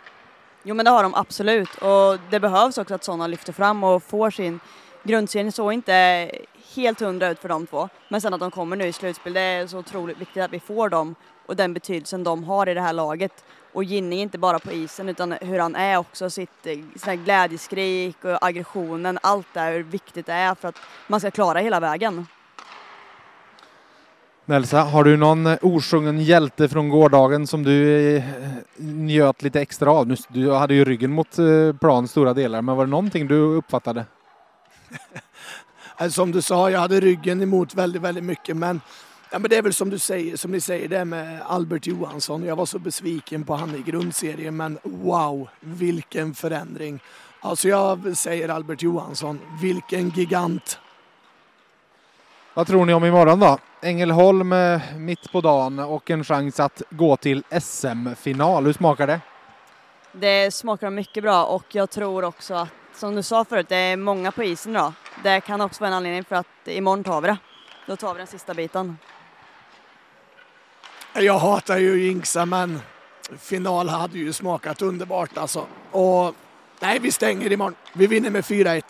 Jo 0.62 0.74
men 0.74 0.84
det 0.84 0.90
har 0.90 1.02
de 1.02 1.14
absolut 1.14 1.74
och 1.74 2.18
det 2.30 2.40
behövs 2.40 2.78
också 2.78 2.94
att 2.94 3.04
sådana 3.04 3.26
lyfter 3.26 3.52
fram 3.52 3.84
och 3.84 4.02
får 4.02 4.30
sin 4.30 4.60
grundserie 5.02 5.52
så 5.52 5.72
inte 5.72 6.30
helt 6.76 7.00
hundra 7.00 7.28
ut 7.28 7.38
för 7.38 7.48
de 7.48 7.66
två. 7.66 7.88
Men 8.08 8.20
sen 8.20 8.34
att 8.34 8.40
de 8.40 8.50
kommer 8.50 8.76
nu 8.76 8.86
i 8.86 8.92
slutspel, 8.92 9.32
det 9.32 9.40
är 9.40 9.66
så 9.66 9.78
otroligt 9.78 10.18
viktigt 10.18 10.42
att 10.42 10.52
vi 10.52 10.60
får 10.60 10.88
dem 10.88 11.14
och 11.46 11.56
den 11.56 11.74
betydelsen 11.74 12.24
de 12.24 12.44
har 12.44 12.68
i 12.68 12.74
det 12.74 12.80
här 12.80 12.92
laget. 12.92 13.44
Och 13.72 13.84
Ginning 13.84 14.20
inte 14.20 14.38
bara 14.38 14.58
på 14.58 14.72
isen 14.72 15.08
utan 15.08 15.32
hur 15.32 15.58
han 15.58 15.76
är 15.76 15.96
också, 15.96 16.30
sitt 16.30 16.66
eh, 16.66 16.78
sina 16.96 17.16
glädjeskrik 17.16 18.24
och 18.24 18.46
aggressionen, 18.46 19.18
allt 19.22 19.46
det 19.52 19.60
här 19.60 19.72
hur 19.72 19.82
viktigt 19.82 20.26
det 20.26 20.32
är 20.32 20.54
för 20.54 20.68
att 20.68 20.80
man 21.06 21.20
ska 21.20 21.30
klara 21.30 21.58
hela 21.58 21.80
vägen. 21.80 22.26
Nelsa, 24.48 24.82
har 24.82 25.04
du 25.04 25.16
någon 25.16 25.46
eh, 25.46 25.58
osjungen 25.62 26.20
hjälte 26.20 26.68
från 26.68 26.88
gårdagen 26.88 27.46
som 27.46 27.62
du 27.62 28.16
eh, 28.16 28.24
njöt 28.76 29.42
lite 29.42 29.60
extra 29.60 29.90
av? 29.90 30.16
Du 30.28 30.52
hade 30.52 30.74
ju 30.74 30.84
ryggen 30.84 31.12
mot 31.12 31.38
eh, 31.38 31.76
plan 31.80 32.08
stora 32.08 32.34
delar, 32.34 32.62
men 32.62 32.76
var 32.76 32.84
det 32.84 32.90
någonting 32.90 33.26
du 33.26 33.34
uppfattade? 33.34 34.04
Alltså, 35.96 36.20
som 36.20 36.32
du 36.32 36.42
sa, 36.42 36.70
jag 36.70 36.80
hade 36.80 37.00
ryggen 37.00 37.42
emot 37.42 37.74
väldigt, 37.74 38.02
väldigt 38.02 38.24
mycket, 38.24 38.56
men 38.56 38.80
Ja, 39.30 39.38
men 39.38 39.50
det 39.50 39.56
är 39.56 39.62
väl 39.62 39.72
som 39.72 39.90
du 39.90 39.98
säger, 39.98 40.36
som 40.36 40.50
ni 40.50 40.60
säger, 40.60 40.88
det 40.88 41.04
med 41.04 41.42
Albert 41.46 41.86
Johansson. 41.86 42.44
Jag 42.44 42.56
var 42.56 42.66
så 42.66 42.78
besviken 42.78 43.44
på 43.44 43.54
han 43.54 43.74
i 43.74 43.82
grundserien, 43.90 44.56
men 44.56 44.78
wow, 44.82 45.48
vilken 45.60 46.34
förändring. 46.34 47.00
Alltså 47.40 47.68
jag 47.68 48.16
säger 48.16 48.48
Albert 48.48 48.82
Johansson, 48.82 49.40
vilken 49.62 50.08
gigant. 50.08 50.78
Vad 52.58 52.66
tror 52.66 52.86
ni 52.86 52.94
om 52.94 53.04
imorgon 53.04 53.40
då? 53.40 53.58
Ängelholm 53.82 54.52
eh, 54.52 54.80
mitt 54.96 55.32
på 55.32 55.40
dagen 55.40 55.78
och 55.78 56.10
en 56.10 56.24
chans 56.24 56.60
att 56.60 56.82
gå 56.90 57.16
till 57.16 57.42
SM-final. 57.60 58.66
Hur 58.66 58.72
smakar 58.72 59.06
det? 59.06 59.20
Det 60.12 60.54
smakar 60.54 60.90
mycket 60.90 61.22
bra 61.22 61.44
och 61.44 61.64
jag 61.68 61.90
tror 61.90 62.24
också 62.24 62.54
att, 62.54 62.68
som 62.94 63.14
du 63.14 63.22
sa 63.22 63.44
förut, 63.44 63.68
det 63.68 63.76
är 63.76 63.96
många 63.96 64.32
på 64.32 64.44
isen 64.44 64.72
idag. 64.72 64.92
Det 65.22 65.40
kan 65.40 65.60
också 65.60 65.80
vara 65.80 65.88
en 65.88 65.96
anledning 65.96 66.24
för 66.24 66.36
att 66.36 66.46
imorgon 66.64 67.04
tar 67.04 67.20
vi 67.20 67.28
det. 67.28 67.36
Då 67.86 67.96
tar 67.96 68.14
vi 68.14 68.18
den 68.18 68.26
sista 68.26 68.54
biten. 68.54 68.98
Jag 71.14 71.38
hatar 71.38 71.78
ju 71.78 72.04
jinxa, 72.04 72.46
men 72.46 72.80
final 73.38 73.88
hade 73.88 74.18
ju 74.18 74.32
smakat 74.32 74.82
underbart 74.82 75.38
alltså. 75.38 75.66
Och 75.90 76.34
nej, 76.80 76.98
vi 76.98 77.12
stänger 77.12 77.52
imorgon. 77.52 77.74
Vi 77.92 78.06
vinner 78.06 78.30
med 78.30 78.44
4-1. 78.44 78.82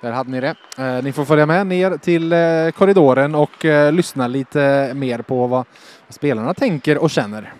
Där 0.00 0.12
hade 0.12 0.30
ni 0.30 0.40
det. 0.40 0.54
Eh, 0.78 1.02
ni 1.02 1.12
får 1.12 1.24
följa 1.24 1.46
med 1.46 1.66
ner 1.66 1.96
till 1.96 2.32
eh, 2.32 2.70
korridoren 2.78 3.34
och 3.34 3.64
eh, 3.64 3.92
lyssna 3.92 4.28
lite 4.28 4.92
mer 4.94 5.22
på 5.22 5.46
vad, 5.46 5.66
vad 6.06 6.14
spelarna 6.14 6.54
tänker 6.54 6.98
och 6.98 7.10
känner. 7.10 7.52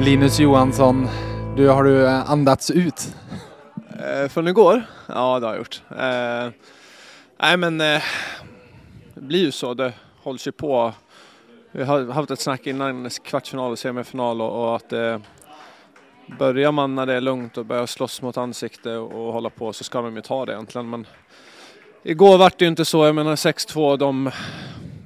Linus 0.00 0.40
Johansson, 0.40 1.08
du, 1.56 1.68
har 1.68 1.84
du 1.84 2.06
eh, 2.06 2.30
andats 2.30 2.70
ut? 2.70 3.14
Eh, 4.00 4.28
från 4.28 4.48
igår? 4.48 4.82
Ja, 5.06 5.40
det 5.40 5.46
har 5.46 5.54
jag 5.54 5.58
gjort. 5.58 5.82
Eh, 5.90 6.50
nej 7.40 7.56
men 7.56 7.80
eh, 7.80 8.02
det 9.14 9.20
blir 9.20 9.44
ju 9.44 9.50
så. 9.50 9.74
Det 9.74 9.92
hålls 10.22 10.46
ju 10.46 10.52
på. 10.52 10.92
Vi 11.72 11.84
har 11.84 12.12
haft 12.12 12.30
ett 12.30 12.40
snack 12.40 12.66
innan 12.66 13.10
kvartsfinal 13.24 13.72
och 13.72 13.78
semifinal 13.78 14.40
och, 14.42 14.64
och 14.64 14.76
att 14.76 14.92
börjar 16.38 16.72
man 16.72 16.94
när 16.94 17.06
det 17.06 17.14
är 17.14 17.20
lugnt 17.20 17.58
och 17.58 17.66
börjar 17.66 17.86
slåss 17.86 18.22
mot 18.22 18.36
ansikte 18.36 18.96
och, 18.96 19.32
hålla 19.32 19.50
på 19.50 19.72
så 19.72 19.84
ska 19.84 20.02
de 20.02 20.16
ju 20.16 20.22
ta 20.22 20.46
det 20.46 20.52
egentligen. 20.52 20.90
Men 20.90 21.06
igår 22.02 22.38
vart 22.38 22.58
det 22.58 22.64
ju 22.64 22.68
inte 22.68 22.84
så. 22.84 23.06
Jag 23.06 23.14
menar 23.14 23.36
6-2, 23.36 23.96
de 23.96 24.30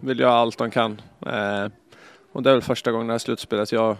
vill 0.01 0.21
göra 0.21 0.33
allt 0.33 0.59
de 0.59 0.71
kan. 0.71 1.01
Eh, 1.27 1.67
och 2.33 2.43
det 2.43 2.51
är 2.51 2.55
väl 2.55 2.63
första 2.63 2.93
gången 2.93 3.07
i 3.07 3.09
det 3.09 3.13
här 3.13 3.19
slutspelet 3.19 3.73
jag 3.73 3.97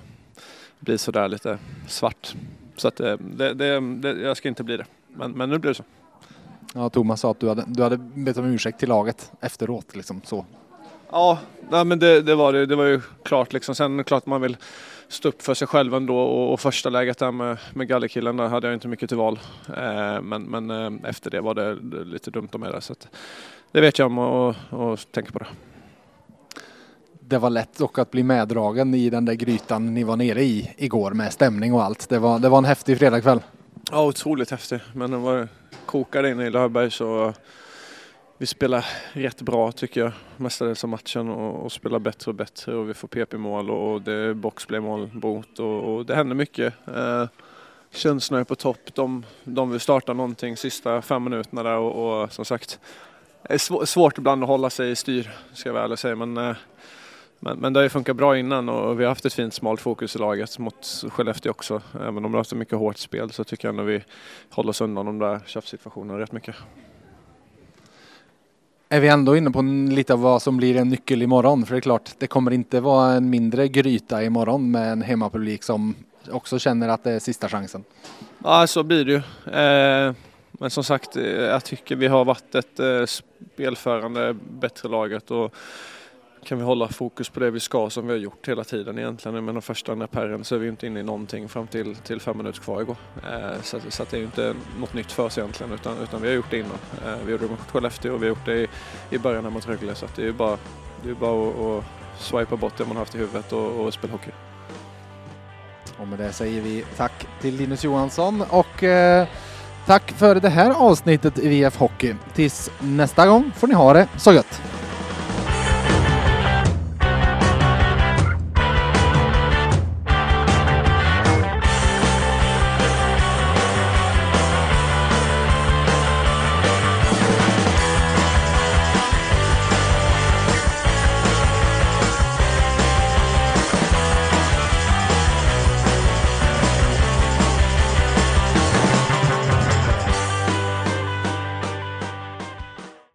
blir 0.79 0.97
sådär 0.97 1.29
lite 1.29 1.59
svart. 1.89 2.35
Så 2.77 2.89
att 2.89 3.01
eh, 3.01 3.17
det, 3.17 3.55
det, 3.55 3.81
det, 3.81 4.23
jag 4.23 4.37
ska 4.37 4.49
inte 4.49 4.65
bli 4.65 4.77
det. 4.77 4.87
Men, 5.09 5.33
men 5.33 5.51
nu 5.51 5.59
blir 5.59 5.71
det 5.71 5.75
så. 5.75 5.85
Ja, 6.75 6.89
Thomas 6.89 7.21
sa 7.21 7.31
att 7.31 7.41
du 7.41 7.49
hade, 7.49 7.65
du 7.67 7.83
hade 7.83 7.97
bett 7.97 8.37
om 8.37 8.45
ursäkt 8.45 8.79
till 8.79 8.89
laget 8.89 9.33
efteråt. 9.41 9.97
Liksom, 9.97 10.21
så. 10.25 10.47
Ja, 11.13 11.39
nej, 11.71 11.85
men 11.85 11.99
det, 11.99 12.23
det, 12.23 12.35
var 12.35 12.53
det. 12.53 12.67
Det 12.67 12.77
var 12.77 12.85
ju 12.85 13.01
klart 13.23 13.53
liksom. 13.53 13.75
Sen 13.75 13.95
är 13.95 13.99
det 13.99 14.05
klart 14.05 14.27
man 14.27 14.41
vill 14.41 14.57
stå 15.09 15.29
upp 15.29 15.43
för 15.43 15.55
sig 15.55 15.69
själv 15.69 15.95
ändå 15.95 16.19
och, 16.19 16.53
och 16.53 16.61
första 16.61 16.91
läget 16.91 17.19
där 17.19 17.33
med, 17.33 17.59
med 17.75 17.89
gallerkillen 17.89 18.37
där 18.37 18.49
hade 18.49 18.67
jag 18.67 18.75
inte 18.75 18.89
mycket 18.89 19.09
till 19.09 19.19
val. 19.19 19.39
Eh, 19.77 20.23
men 20.23 20.43
men 20.43 20.71
eh, 20.71 21.11
efter 21.11 21.31
det 21.31 21.41
var 21.41 21.55
det, 21.55 21.75
lite 22.05 22.31
dumt 22.31 22.49
av 22.53 22.61
mig 22.61 22.73
där. 22.73 22.81
Så 22.81 22.93
att, 22.93 23.09
det 23.73 23.81
vet 23.81 23.99
jag 23.99 24.07
om 24.07 24.19
och, 24.19 24.55
och 24.71 25.01
tänker 25.11 25.33
på 25.33 25.39
det. 25.39 25.47
Det 27.21 27.39
var 27.39 27.51
lätt 27.51 27.79
dock 27.79 27.99
att 27.99 28.11
bli 28.11 28.23
meddragen 28.23 28.95
i 28.95 29.11
den 29.11 29.25
där 29.25 29.35
grytan 29.35 29.95
ni 29.95 30.05
var 30.05 30.17
nere 30.17 30.43
i 30.43 30.75
igår 30.77 31.11
med 31.11 31.33
stämning 31.33 31.75
och 31.75 31.83
allt. 31.83 32.09
Det 32.09 32.19
var, 32.19 32.39
det 32.39 32.49
var 32.49 32.59
en 32.59 32.65
häftig 32.65 32.99
fredagkväll. 32.99 33.41
Ja, 33.91 34.05
otroligt 34.07 34.51
häftig. 34.51 34.81
Men 34.95 35.11
den 35.11 35.23
var 35.23 35.49
kokade 35.87 36.31
inne 36.31 36.47
i 36.47 36.51
Löfberg 36.51 36.91
så 36.91 37.33
vi 38.43 38.47
spelar 38.47 38.87
rätt 39.13 39.43
bra 39.43 39.73
tycker 39.73 40.01
jag 40.01 40.13
mestadels 40.37 40.85
av 40.85 40.91
matchen 40.91 41.29
och, 41.29 41.65
och 41.65 41.73
spelar 41.73 41.99
bättre 41.99 42.31
och 42.31 42.35
bättre 42.35 42.75
och 42.75 42.89
vi 42.89 42.95
får 42.95 43.09
PP-mål 43.09 43.71
och, 43.71 43.93
och 43.93 44.03
det 44.03 44.13
är 44.13 44.35
boxplaymål 44.35 45.11
mot 45.13 45.59
och, 45.59 45.95
och 45.95 46.07
det 46.07 46.15
händer 46.15 46.35
mycket. 46.35 46.75
Eh, 46.87 47.27
känslorna 47.91 48.41
är 48.41 48.45
på 48.45 48.55
topp. 48.55 48.95
De, 48.95 49.25
de 49.45 49.71
vill 49.71 49.81
starta 49.81 50.13
någonting 50.13 50.57
sista 50.57 51.03
fem 51.03 51.25
minuterna 51.25 51.63
där 51.63 51.77
och, 51.77 52.23
och 52.23 52.33
som 52.33 52.45
sagt 52.45 52.81
det 53.43 53.55
är 53.55 53.85
svårt 53.87 54.19
ibland 54.19 54.43
att 54.43 54.49
hålla 54.49 54.71
sig 54.71 54.91
i 54.91 54.97
styr 54.97 55.31
ska 55.53 55.69
jag 55.69 55.75
väl 55.75 55.97
säga 55.97 56.17
men 56.17 56.37
eh, 56.37 56.57
men, 57.41 57.59
men 57.59 57.73
det 57.73 57.81
har 57.81 57.83
ju 57.85 57.91
funkat 57.91 58.17
bra 58.17 58.39
innan 58.39 58.69
och 58.69 59.01
vi 59.01 59.05
har 59.05 59.09
haft 59.09 59.25
ett 59.25 59.35
fint 59.35 59.55
smalt 59.55 59.81
fokus 59.81 60.17
i 60.17 60.19
laget 60.19 60.59
mot 60.59 61.05
Skellefteå 61.09 61.51
också. 61.51 61.83
Även 61.95 62.17
om 62.17 62.23
det 62.23 62.29
har 62.29 62.39
haft 62.39 62.55
mycket 62.55 62.79
hårt 62.79 62.99
spel 62.99 63.31
så 63.31 63.45
tycker 63.45 63.69
jag 63.69 63.73
ändå 63.73 63.83
vi 63.83 64.05
håller 64.51 64.71
oss 64.71 64.81
undan 64.81 65.07
de 65.07 65.19
där 65.19 65.41
tjafssituationerna 65.47 66.19
rätt 66.19 66.33
mycket. 66.33 66.57
Är 68.93 69.01
vi 69.01 69.09
ändå 69.09 69.37
inne 69.37 69.51
på 69.51 69.63
lite 69.91 70.13
av 70.13 70.21
vad 70.21 70.43
som 70.43 70.57
blir 70.57 70.77
en 70.77 70.89
nyckel 70.89 71.23
imorgon? 71.23 71.67
För 71.67 71.75
det 71.75 71.79
är 71.79 71.81
klart, 71.81 72.11
det 72.19 72.27
kommer 72.27 72.51
inte 72.51 72.81
vara 72.81 73.13
en 73.13 73.31
mindre 73.31 73.69
gryta 73.69 74.25
imorgon 74.25 74.71
med 74.71 74.93
en 74.93 75.03
hemmapublik 75.03 75.63
som 75.63 75.95
också 76.31 76.59
känner 76.59 76.89
att 76.89 77.05
det 77.05 77.13
är 77.13 77.19
sista 77.19 77.49
chansen. 77.49 77.85
Ja, 78.45 78.67
så 78.67 78.83
blir 78.83 79.05
det 79.05 79.13
ju. 79.13 79.17
Eh, 79.55 80.15
men 80.51 80.71
som 80.71 80.85
sagt, 80.85 81.17
eh, 81.17 81.25
jag 81.25 81.65
tycker 81.65 81.97
vi 81.97 82.07
har 82.07 82.25
varit 82.25 82.55
ett 82.55 82.81
eh, 82.81 83.05
spelförande 83.07 84.37
bättre 84.51 84.89
laget 84.89 85.31
och 85.31 85.55
kan 86.45 86.59
vi 86.59 86.65
hålla 86.65 86.89
fokus 86.89 87.29
på 87.29 87.41
det 87.41 87.51
vi 87.51 87.61
ska 87.61 87.91
som 87.91 88.07
vi 88.07 88.13
har 88.13 88.19
gjort 88.19 88.49
hela 88.49 88.65
tiden 88.65 88.99
egentligen. 88.99 89.45
Med 89.45 89.55
de 89.55 89.63
första 89.63 89.95
när 89.95 90.07
perren 90.07 90.45
så 90.45 90.55
är 90.55 90.59
vi 90.59 90.69
inte 90.69 90.87
inne 90.87 91.01
i 91.01 91.03
någonting 91.03 91.49
fram 91.49 91.67
till, 91.67 91.97
till 91.97 92.21
fem 92.21 92.37
minuter 92.37 92.61
kvar 92.61 92.81
igår. 92.81 92.97
Eh, 93.31 93.63
så, 93.63 93.79
så 93.89 94.05
det 94.11 94.17
är 94.17 94.19
ju 94.19 94.25
inte 94.25 94.55
något 94.79 94.95
nytt 94.95 95.13
för 95.13 95.23
oss 95.23 95.39
egentligen 95.39 95.73
utan, 95.73 95.99
utan 95.99 96.23
vi 96.23 96.29
har 96.29 96.35
gjort 96.35 96.51
det 96.51 96.59
innan. 96.59 96.79
Eh, 97.07 97.25
vi 97.25 97.33
gjorde 97.33 97.45
det 97.45 97.51
mot 97.51 97.71
Skellefteå 97.71 98.15
och 98.15 98.23
vi 98.23 98.27
har 98.27 98.29
gjort 98.29 98.47
det 98.47 98.61
i, 98.61 98.69
i 99.11 99.19
början 99.19 99.53
mot 99.53 99.69
Rögle 99.69 99.95
så 99.95 100.07
det 100.17 100.23
är 100.23 100.27
ju 100.27 100.33
bara, 100.33 100.59
det 101.05 101.11
är 101.11 101.15
bara 101.15 101.49
att, 101.49 101.59
att 101.59 101.85
swipa 102.21 102.57
bort 102.57 102.79
det 102.79 102.85
man 102.85 102.97
haft 102.97 103.15
i 103.15 103.19
huvudet 103.19 103.53
och, 103.53 103.81
och 103.81 103.95
spela 103.95 104.13
hockey. 104.13 104.31
Och 105.97 106.09
med 106.09 106.19
det 106.19 106.33
säger 106.33 106.61
vi 106.61 106.85
tack 106.97 107.27
till 107.41 107.57
Linus 107.57 107.85
Johansson 107.85 108.45
och 108.51 108.83
eh, 108.83 109.27
tack 109.87 110.13
för 110.13 110.35
det 110.35 110.49
här 110.49 110.71
avsnittet 110.71 111.39
i 111.39 111.49
VF 111.49 111.77
Hockey. 111.77 112.15
Tills 112.35 112.71
nästa 112.81 113.27
gång 113.27 113.53
får 113.57 113.67
ni 113.67 113.75
ha 113.75 113.93
det 113.93 114.09
så 114.19 114.33
gött! 114.33 114.82